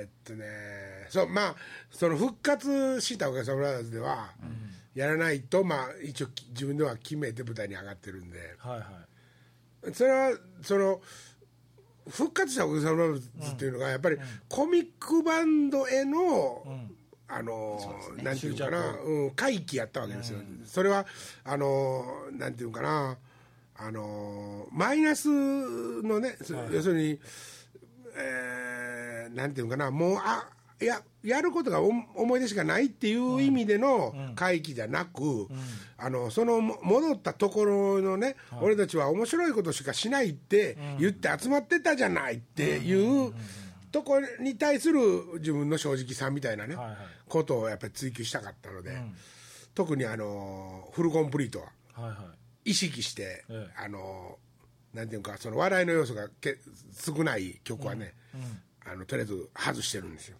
[0.00, 0.44] えっとね。
[1.08, 1.56] そうまあ
[1.90, 4.30] その復活したおかげさまブラザーズでは、
[4.94, 8.38] やらないとまあ一応き自分では決めて舞台に上がってるんで。
[8.58, 8.84] はいは
[9.88, 9.94] い。
[9.94, 11.00] それはその
[12.08, 14.18] 復活したおかげさまブラザーズっていうのがやっぱり
[14.48, 16.64] コミックバンドへの、
[17.28, 17.78] あの
[18.22, 21.06] なんていうかな、うん、回帰やったわけですよ、それは
[21.44, 23.16] あのなんていうかな。
[23.80, 26.36] あのマイナスのね、
[26.72, 27.20] 要するに、
[28.16, 29.90] えーなんていうかな。
[29.92, 30.48] もうあ
[30.80, 35.48] いややることがお思い出しかないっていう意味での回帰じゃなく、
[35.96, 43.32] あのそのも戻ったところのね、俺たちは面白いことしかしないって言って集まってたじゃないっていう
[43.90, 45.00] ところに対する
[45.38, 46.96] 自分の正直さみたいなね、はいはい。
[47.28, 48.96] ことをやっぱり追求したかったので、
[49.74, 51.66] 特にあのフルコンプリートは
[52.02, 52.16] はいは
[52.64, 52.70] い。
[52.70, 53.84] 意識して、ええ。
[53.84, 54.38] あの
[54.94, 56.58] なんていうかその笑いの要素がけ
[56.92, 58.14] 少ない曲はね、
[58.84, 60.36] あのとりあえず外してるんですよ。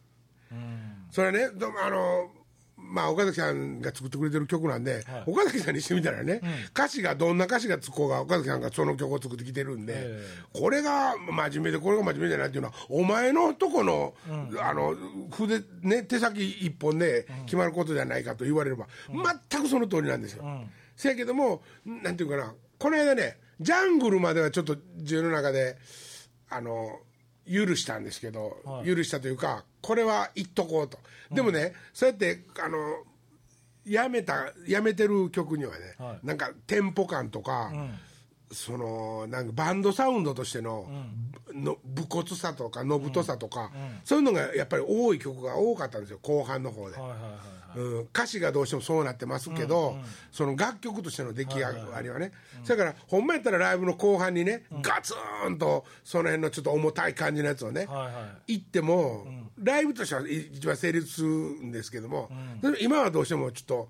[1.10, 2.30] それはねどあの
[2.78, 14.14] まあ岡崎さんが作ってくれてる曲なんで、岡崎さんにしてみたらね、歌詞がどんな歌詞がつこうが岡崎さんがその曲を作ってきてるんで、えこれが真面目でこれが真面目じゃないっていうのはお前のとこの,、
[14.60, 14.94] あの
[15.30, 18.86] 筆ね手先一本で決まることじゃないかと言われれば、
[19.50, 20.44] 全くその通りなんですよ。
[20.96, 25.76] せやけどもなんていうかなこの間ねジャングルまではちょっと自分の中で
[26.48, 27.00] あの
[27.52, 30.98] 許したんですけど、許したというかこれは言っとこうと、
[31.30, 32.78] でもねそうやってあの
[33.84, 36.26] やめたやめてる曲にはね、はい。
[36.26, 37.72] なんかテンポ感とか、
[38.50, 40.86] そのなんかバンドサウンドとしての,、
[41.52, 43.70] の武骨さとかのぶとさとか、
[44.04, 46.18] そういうのがやっぱり多い曲が多かったんですよ。
[46.22, 46.96] 後半の方で。
[48.12, 49.96] 歌詞がどうしてもそうなってますけど、
[50.32, 52.32] その楽曲としての出来上がりはね、
[52.64, 55.14] それからほんまやったらライブの後半にね、ガツ
[55.48, 58.10] ンとその辺のちょっと重たい感じのやつをね、はいは
[58.46, 58.52] い。
[58.54, 59.26] 言っても、
[59.62, 62.30] ライブとしては一番成立するんですけども
[62.80, 63.88] 今はどうしてもちょっと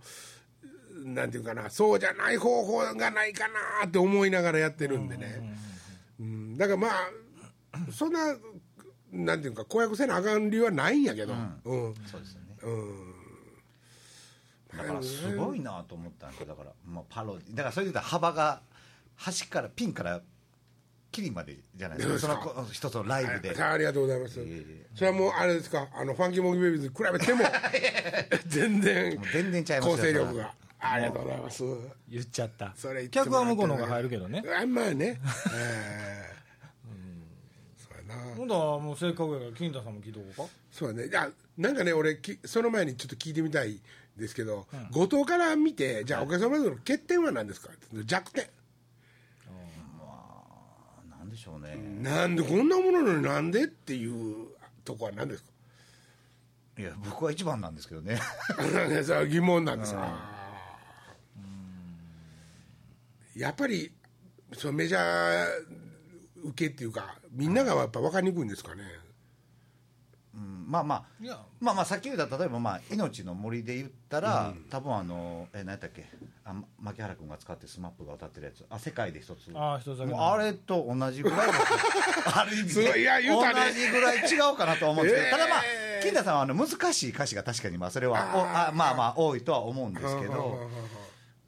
[1.14, 3.46] なんていうかなそうじゃない方法がないか
[3.80, 5.56] なって思いながらやってるんでね、
[6.20, 6.56] うん。
[6.56, 6.92] だからまあ
[7.92, 8.34] そんな
[9.12, 11.94] なんていうか公約せなあかん理由はないんやけど、うん。
[12.06, 12.46] そうですよね。
[12.62, 13.14] うん。
[14.76, 18.60] だからすごいなと思ったんですよだから、まあ、パロディだからそれで言ったら幅が
[19.16, 20.20] 端からピンから
[21.10, 22.18] キリまでじゃないですか。
[22.18, 23.72] そのこ一つのライブで、はい。
[23.72, 25.88] ありがとうございます、えそれはもうあれですか？
[25.94, 27.44] あのファンキーモンキーベイビーズに比べても
[28.46, 31.64] 全然全然ちゃいますよ構成力がありがとうございます。
[32.08, 32.72] 言っちゃった。
[32.76, 34.42] それ客は向こうの方が入るけどね。
[34.58, 35.20] あんまあね。
[35.54, 36.36] え え
[37.76, 38.34] そうやな。
[38.36, 40.44] 今度はもうせっかくやから金太さんも聞いとこうか。
[40.70, 41.16] そうやね。
[41.16, 43.80] あなんかね俺きその前にちょっと聞いてみたい
[44.16, 47.70] ですけど、後藤から見てじゃあおかげさまでの欠点は何ですか？
[48.04, 48.46] 弱点。
[51.10, 54.46] なんでしょうね、なんでこんなものなのになんでっていう
[54.84, 55.48] とこは何ですか？
[56.78, 58.18] いや僕は一番なんですけどね。
[59.04, 60.00] それは疑問なんですよ、
[63.38, 63.92] やっぱり
[64.54, 65.46] そのメジャー
[66.44, 68.82] 受けっていうかみんながやっぱ分かりにくいんですかね？
[70.34, 71.04] うんまあまあ
[71.60, 76.04] まあまあさっき言った例えばまあ命の森で言ったら、多分あのえ何やったっけ？
[76.44, 78.64] あま牧原君が使ってスマップが歌ってるやつ。
[78.70, 79.50] あ世界で一つ。
[79.54, 81.52] ああ一つあれと同じぐらいの
[82.36, 83.72] ある意味すごいいや言うたね。
[83.72, 85.32] 同じぐらい違うかなとは思うんですけど、えー。
[85.32, 85.62] ただまあ
[86.02, 90.70] 金田さんはあの難しい歌詞が確かにまあそれはおあまあまあ多いとは思うんですけど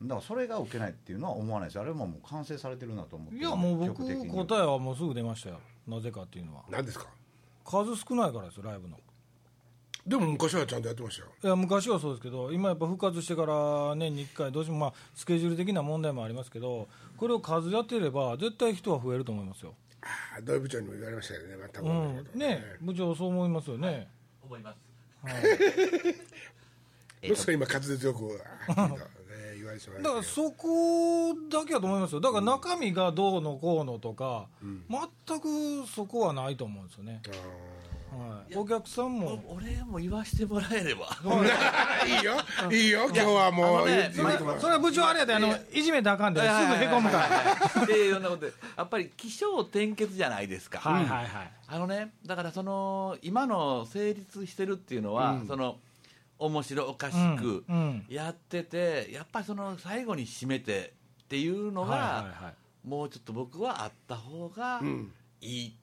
[0.03, 1.81] だからそれが受けないっていうのは思わないです。
[1.81, 5.61] あれはもう完成されてるなと思っていやもう僕答えはもうすぐ出ましたよ。
[5.87, 6.23] なぜか。
[6.23, 7.07] っていうのは何ですか？
[7.65, 8.99] 数少ないからですよライブの。
[10.07, 11.29] でも昔はちゃんとやってましたよ。
[11.45, 16.89] いや昔はそうですけど今やっぱ復活してから年に1回どうしてもまあスケジュール的な問題もありますけど
[17.19, 20.07] これを数やっていれば絶対人は増えると思いますよ、あ
[20.39, 21.93] あ土井部長にも言われましたよね全くう
[22.37, 24.09] ん、ね部長そう思いますよね。
[24.43, 24.61] 思い。
[24.61, 24.79] ます。
[27.23, 28.41] どうですか今滑舌よく
[30.03, 32.21] だからそこだけだと思いますよ。
[32.21, 34.47] だから中身がどうのこうのとか、
[35.29, 37.23] 全くそこはないと思うんですよね、
[38.11, 39.41] はい、お客さんも。
[39.47, 41.09] お俺も言わしてもらえれば。
[42.07, 42.35] いいよ。
[42.71, 43.05] いいよ。
[43.07, 44.13] 今日はもうあのね
[44.59, 47.29] それは部長あれやであのいじめたらあかんですぐへこむか
[47.77, 47.87] ら。
[47.87, 51.53] でいろんなことでやっぱり起承転結じゃないですか、はいはいはい。
[51.69, 55.79] あのねだからその今の成立してるっていうのは、その
[56.41, 58.07] 面白おかしくうんうん。
[58.09, 62.89] やってて、やっぱりその最後に締めてっていうのが、はいはいはい。
[62.89, 65.13] もうちょっと僕はあった方がん。
[65.43, 65.77] いい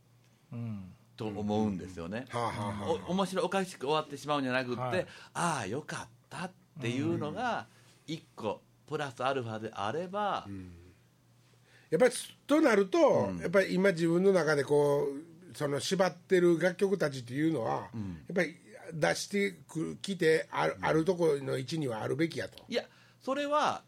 [0.51, 5.07] うんと思うんですよね、はあはあはお面白おかしく終わってしまうんじゃなくって、はい。
[5.33, 7.65] ああよかったっていうのが
[8.05, 10.47] 一個プラスアルファであれば、
[11.89, 12.13] やっぱり
[12.45, 15.07] となると、やっぱり今自分の中でこ
[15.51, 18.55] うその縛ってる楽曲たちっていうのは、やっぱり
[18.93, 22.63] 出してくきてある,、あるところの位置にはあるべきやと。
[22.67, 22.83] いや
[23.21, 23.81] それは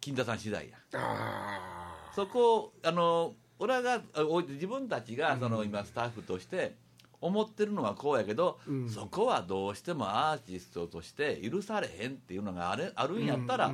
[0.00, 0.76] 金田さん次第や。
[0.94, 4.00] あそこをあの俺が
[4.48, 6.74] 自分たちがその今スタッフとして
[7.20, 8.60] 思ってるのはこうやけど、
[8.94, 13.72] そこはどうしてもアーティストとして許されへんっていうのがあれあるんやったら、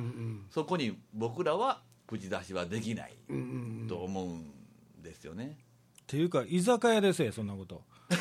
[0.49, 3.13] そこに僕らは口出しはできない
[3.87, 4.51] と思うん
[5.03, 5.57] ですよね。
[6.01, 8.13] っていうか居酒屋ですよそんなことあ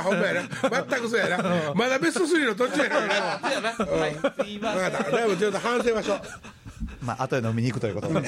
[0.00, 0.42] あほんまやな。
[0.88, 1.74] 全くそうやな。
[1.74, 3.38] まだベスト3の途中やからな。
[3.40, 3.70] そうやな。
[3.70, 6.20] はい、すいません分かったでもちょっと反省ましょう。
[7.02, 8.26] まあ後で飲みに行くということで、はい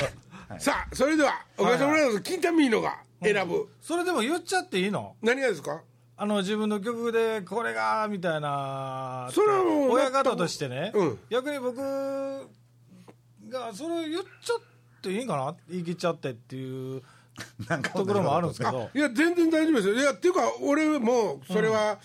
[0.59, 5.17] さあそれではおかげさまでキンタミーノが選ぶ、それでも言っちゃっていいの？
[5.23, 5.81] 何がですか？
[6.17, 11.19] あの自分の曲でこれがみたいなそれはもう親方としてね、うん。
[11.31, 14.59] 逆に僕がそれ言っちゃっ
[15.03, 15.57] ていいんかな？
[15.69, 17.03] 言い切っちゃってっていう
[17.95, 18.91] ところもあるんですけど。
[18.95, 19.95] いや全然大丈夫ですよ。
[19.95, 21.99] いやっていうか俺もそれは、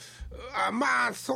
[0.67, 1.33] あまあそ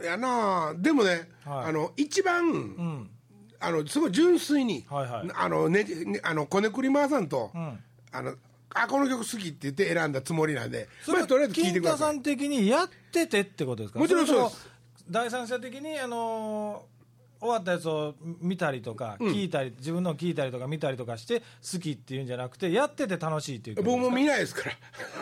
[0.00, 0.74] うやな。
[0.76, 1.64] でもね、はい。
[1.66, 3.10] あの一番、うん。
[3.58, 5.30] あのすごい純粋に、はいはい。
[5.34, 7.78] あのねねあのこねくりまーさんと、ん。
[8.12, 8.34] あの
[8.74, 11.98] あこの曲好きって言って選んだつもりなんでそれはまあとりあえず聞いてください。
[11.98, 13.98] 金太さん的にやっててってことですか？
[13.98, 14.68] もちろんそうです。
[15.08, 16.84] 第三者的にあの
[17.40, 24.76] 終わったやつを見たりとか、聞いたり自分のを聞いたりとか見たりとかして好きっていうんじゃなくてやってて楽しいっていう僕も見ないですから。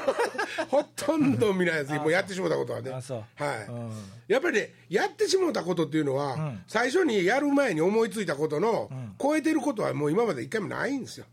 [0.68, 1.94] ほとんど見ないです。
[1.94, 2.90] もうやってしもたことはね。
[2.90, 3.24] あそう。
[3.42, 3.92] はい、うん。
[4.28, 6.64] やっぱりねやってしもたことっていうのは、ん。
[6.66, 8.90] 最初にやる前に思いついたことの、
[9.20, 11.26] 超えてることはもう今まで一回もないんですよ。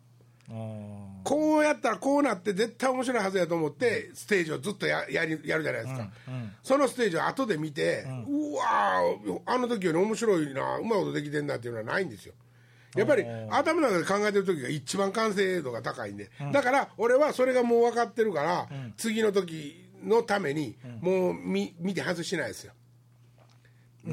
[0.50, 6.10] うんこうやったらこうなって絶対面白いはずやと思ってステージをずっとややりやるじゃないですか、
[6.64, 12.34] そのステージを後で見て、うわーあの時より面白いなうまいことできてんなっていうのはないんですよ。
[12.96, 18.68] やっぱり頭の中で考えてる時が一番完成度が高いんで、だから俺はそれがもう分かってるから、
[18.98, 22.74] 次の時のためにもう見見て外しないですよ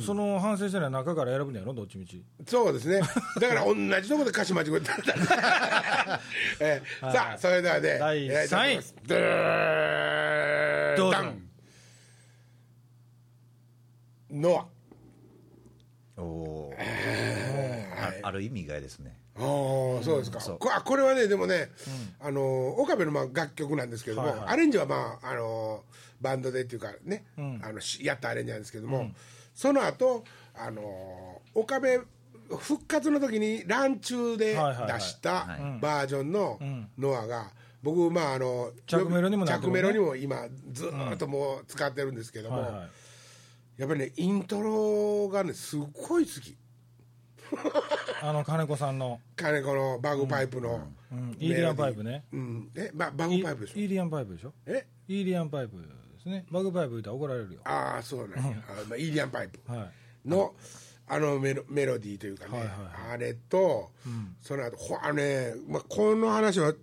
[0.02, 1.72] その反省してない中から選ぶんやろ？
[1.72, 2.22] どっちみち。
[2.46, 3.00] そうですね。
[3.40, 6.20] だから同じところで歌詞間違えたんだ。
[6.60, 11.18] えーさあ、それではね、第やりたいと思いますでーどうぞ。
[11.18, 11.42] ダン。
[14.30, 14.68] ノ
[16.18, 16.82] おおー。
[18.22, 19.16] あある意味意外ですね。
[19.38, 19.42] ア。
[19.42, 20.40] おーそうですか。
[20.40, 20.58] そう。
[20.58, 21.70] こあこれはね、でもね、
[22.20, 24.48] あの岡部のまあ楽曲なんですけども、はいはい。
[24.48, 25.84] アレンジはまああの
[26.20, 27.24] バンドでっていうかね、
[27.62, 29.12] あのしやったアレンジなんですけども、
[29.58, 30.22] その後
[30.54, 32.06] あの岡部
[32.60, 35.48] 復活の時にランチューで出した
[35.80, 36.60] バージョンの
[36.96, 37.50] ノアが、
[37.82, 42.88] 僕まああの着メロにもなって着メロにも今ずーっともう使ってるんですけども、はいはい。
[43.78, 46.56] やっぱりねイントロがねすっごい好き。
[48.22, 51.56] あの金子さんの、金子のバグパイプの、うん、イー。
[51.56, 52.22] リアンパイプね。
[52.32, 52.70] うん。
[52.76, 53.80] えばバグパイプでしょ。
[53.80, 54.52] イーリアンパイプでしょ。
[54.66, 54.86] え？
[55.08, 55.76] イーリアンパイプ
[56.28, 56.46] ですね。
[56.50, 57.60] バグパイプ言ったら怒られるよ。
[57.64, 59.60] ああそうなんや、あまあ、イーリアンパイプ。
[59.70, 59.90] は
[60.24, 60.28] い。
[60.28, 60.54] の、
[61.06, 62.70] あのメロメロディーというかね、はいはい
[63.12, 63.90] あれと、
[64.42, 66.74] その後ほあのね、まあ、この話は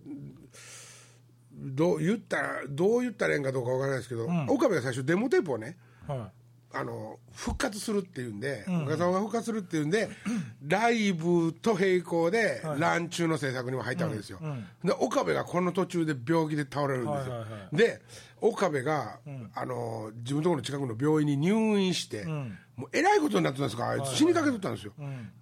[1.53, 5.77] どう言ったらどう言ったらええんかどうかわからないですけど、岡部が最初デモテープをね
[6.07, 6.31] は
[6.77, 10.09] あの復活するっていうんで、岡さんが復活するっていうんで、
[10.67, 14.39] ライブと並行で、乱中の制作にも入ったわけですよ、
[14.83, 18.01] で岡部がこの途中で病気で倒れるんですよ、はいはいはで
[18.41, 19.19] 岡部が、
[19.55, 23.83] あの自分のところの近くの病院に入院して、もうえらいことになってたんですか？
[23.85, 24.93] ら、あいつ死にかけとったんですよ、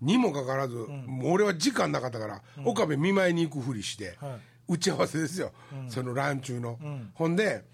[0.02, 4.32] にもかかわらず、もう俺は時間なかったから、岡部見舞いに行くふりして、はい。
[4.66, 5.52] 打ち合わせですよ、
[5.90, 6.80] その乱中の。
[7.16, 7.66] ほんで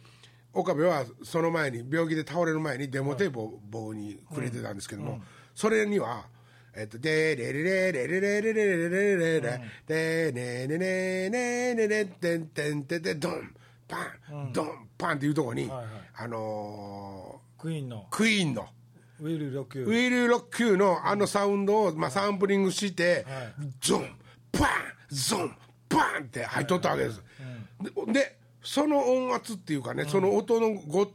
[0.54, 5.22] 岡部はその前に病気で倒れる前にデモテープを僕にくれてたんですけども、
[5.56, 6.26] それには
[6.76, 13.56] 「えっと、でレレレレレレレレレレレレレでねねねねねねてんてんてんてんドン
[13.88, 13.98] パ
[14.32, 15.86] ンドンパンっていうとこに、はいはい
[16.16, 18.68] あのクイーンのークイーンの
[19.20, 23.26] ウィル・ロッキュウィル・ロッキューのあのサウンドを、まあ、サンプリングして、
[23.82, 24.16] ゾン
[24.52, 24.70] パン
[25.10, 25.56] ゾン
[25.90, 27.22] パンって入っとったわけです、
[28.08, 31.12] ででその音圧っていうかね、その音のご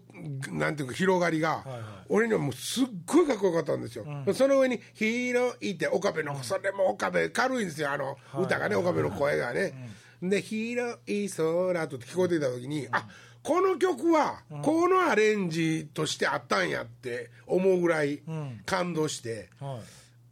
[0.50, 1.64] なんていうか広がりが、
[2.08, 7.90] 俺にはもうすっごいかっこよかったんですよ、その上に「広い」って岡部の、それも岡部軽いんですよ。
[7.90, 9.90] あの歌がね、岡部の声がね、
[10.22, 13.06] で「広い空」と聞こえていた時に、あ
[13.42, 18.22] この曲はこのアレンジとしてあったんやって思うぐらい
[18.64, 19.80] 感動して、はい。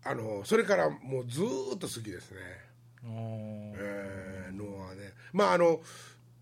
[0.05, 2.39] あのそれからもうずーっと好きですね、
[3.05, 5.13] えー、のはね。
[5.33, 5.81] まああの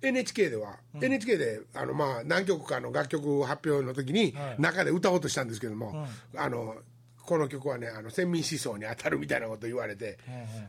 [0.03, 4.61] NHK では、NHK であの、まあ、何曲かの楽曲発表の時に、はい。
[4.61, 6.77] 中で歌おうとしたんですけども、あの
[7.25, 10.19] この曲はねあの先民思想に当たるみたいなこと言われて、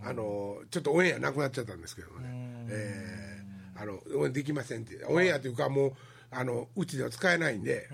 [0.04, 2.28] あのちょっとオンエアなくなっちゃったんですけどもね、
[2.70, 5.04] えーあの応援できませんって。
[5.06, 5.94] オンエアというかもう
[6.30, 7.88] あのうちでは使えないんで、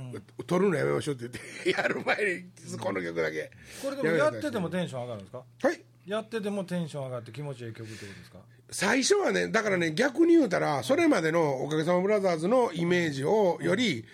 [0.48, 3.52] 撮るのやめましょうって言って やる前にこの曲だけ。
[3.82, 5.44] これでもやっててもテンション上がるんですか？
[5.62, 5.82] はい。
[6.06, 8.40] やっててもテンション上がって気持ちいい曲ってことですか？
[8.70, 14.06] 最初はねだからね逆に言うたらそれまでのおかげさまブラザーズのイメージをより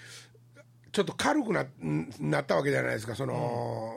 [0.93, 1.66] ちょっと軽くな
[2.20, 3.16] なったわけじゃないですか。
[3.16, 3.95] その、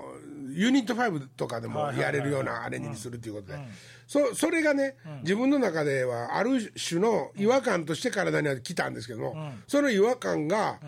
[0.49, 3.59] ユニット5とかでもやれるようなアレンジにするということで、
[4.07, 10.81] そそれがね、自分の中ではある種の違和感として体には来たんですけども、その違和感が、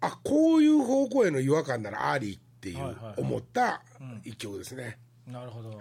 [0.00, 3.82] あこういう方向への違和感ならありっていう思った
[4.24, 5.78] 一曲ですね、なるほど、はい。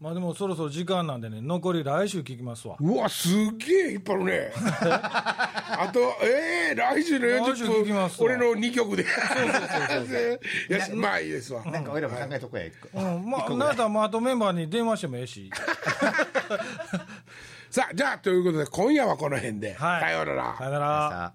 [0.00, 2.76] まあでもそろそろ時間なんでね残り来週聞きますわ。
[2.80, 4.52] うわすげえ引っ張るね。
[4.80, 8.28] あとええ来週の来週聞き40ますわ。
[8.28, 9.02] 分俺の2曲で。
[9.02, 11.62] よし まあいいですわ。
[11.66, 12.88] なんか俺らも考えとこや一個。
[12.98, 15.50] うんまあなんたもあとメンバーに電話してもええし。
[17.68, 20.00] さあじゃあということで今夜はこの辺で、はい。
[20.00, 20.54] さようなら。
[20.56, 21.34] さよなら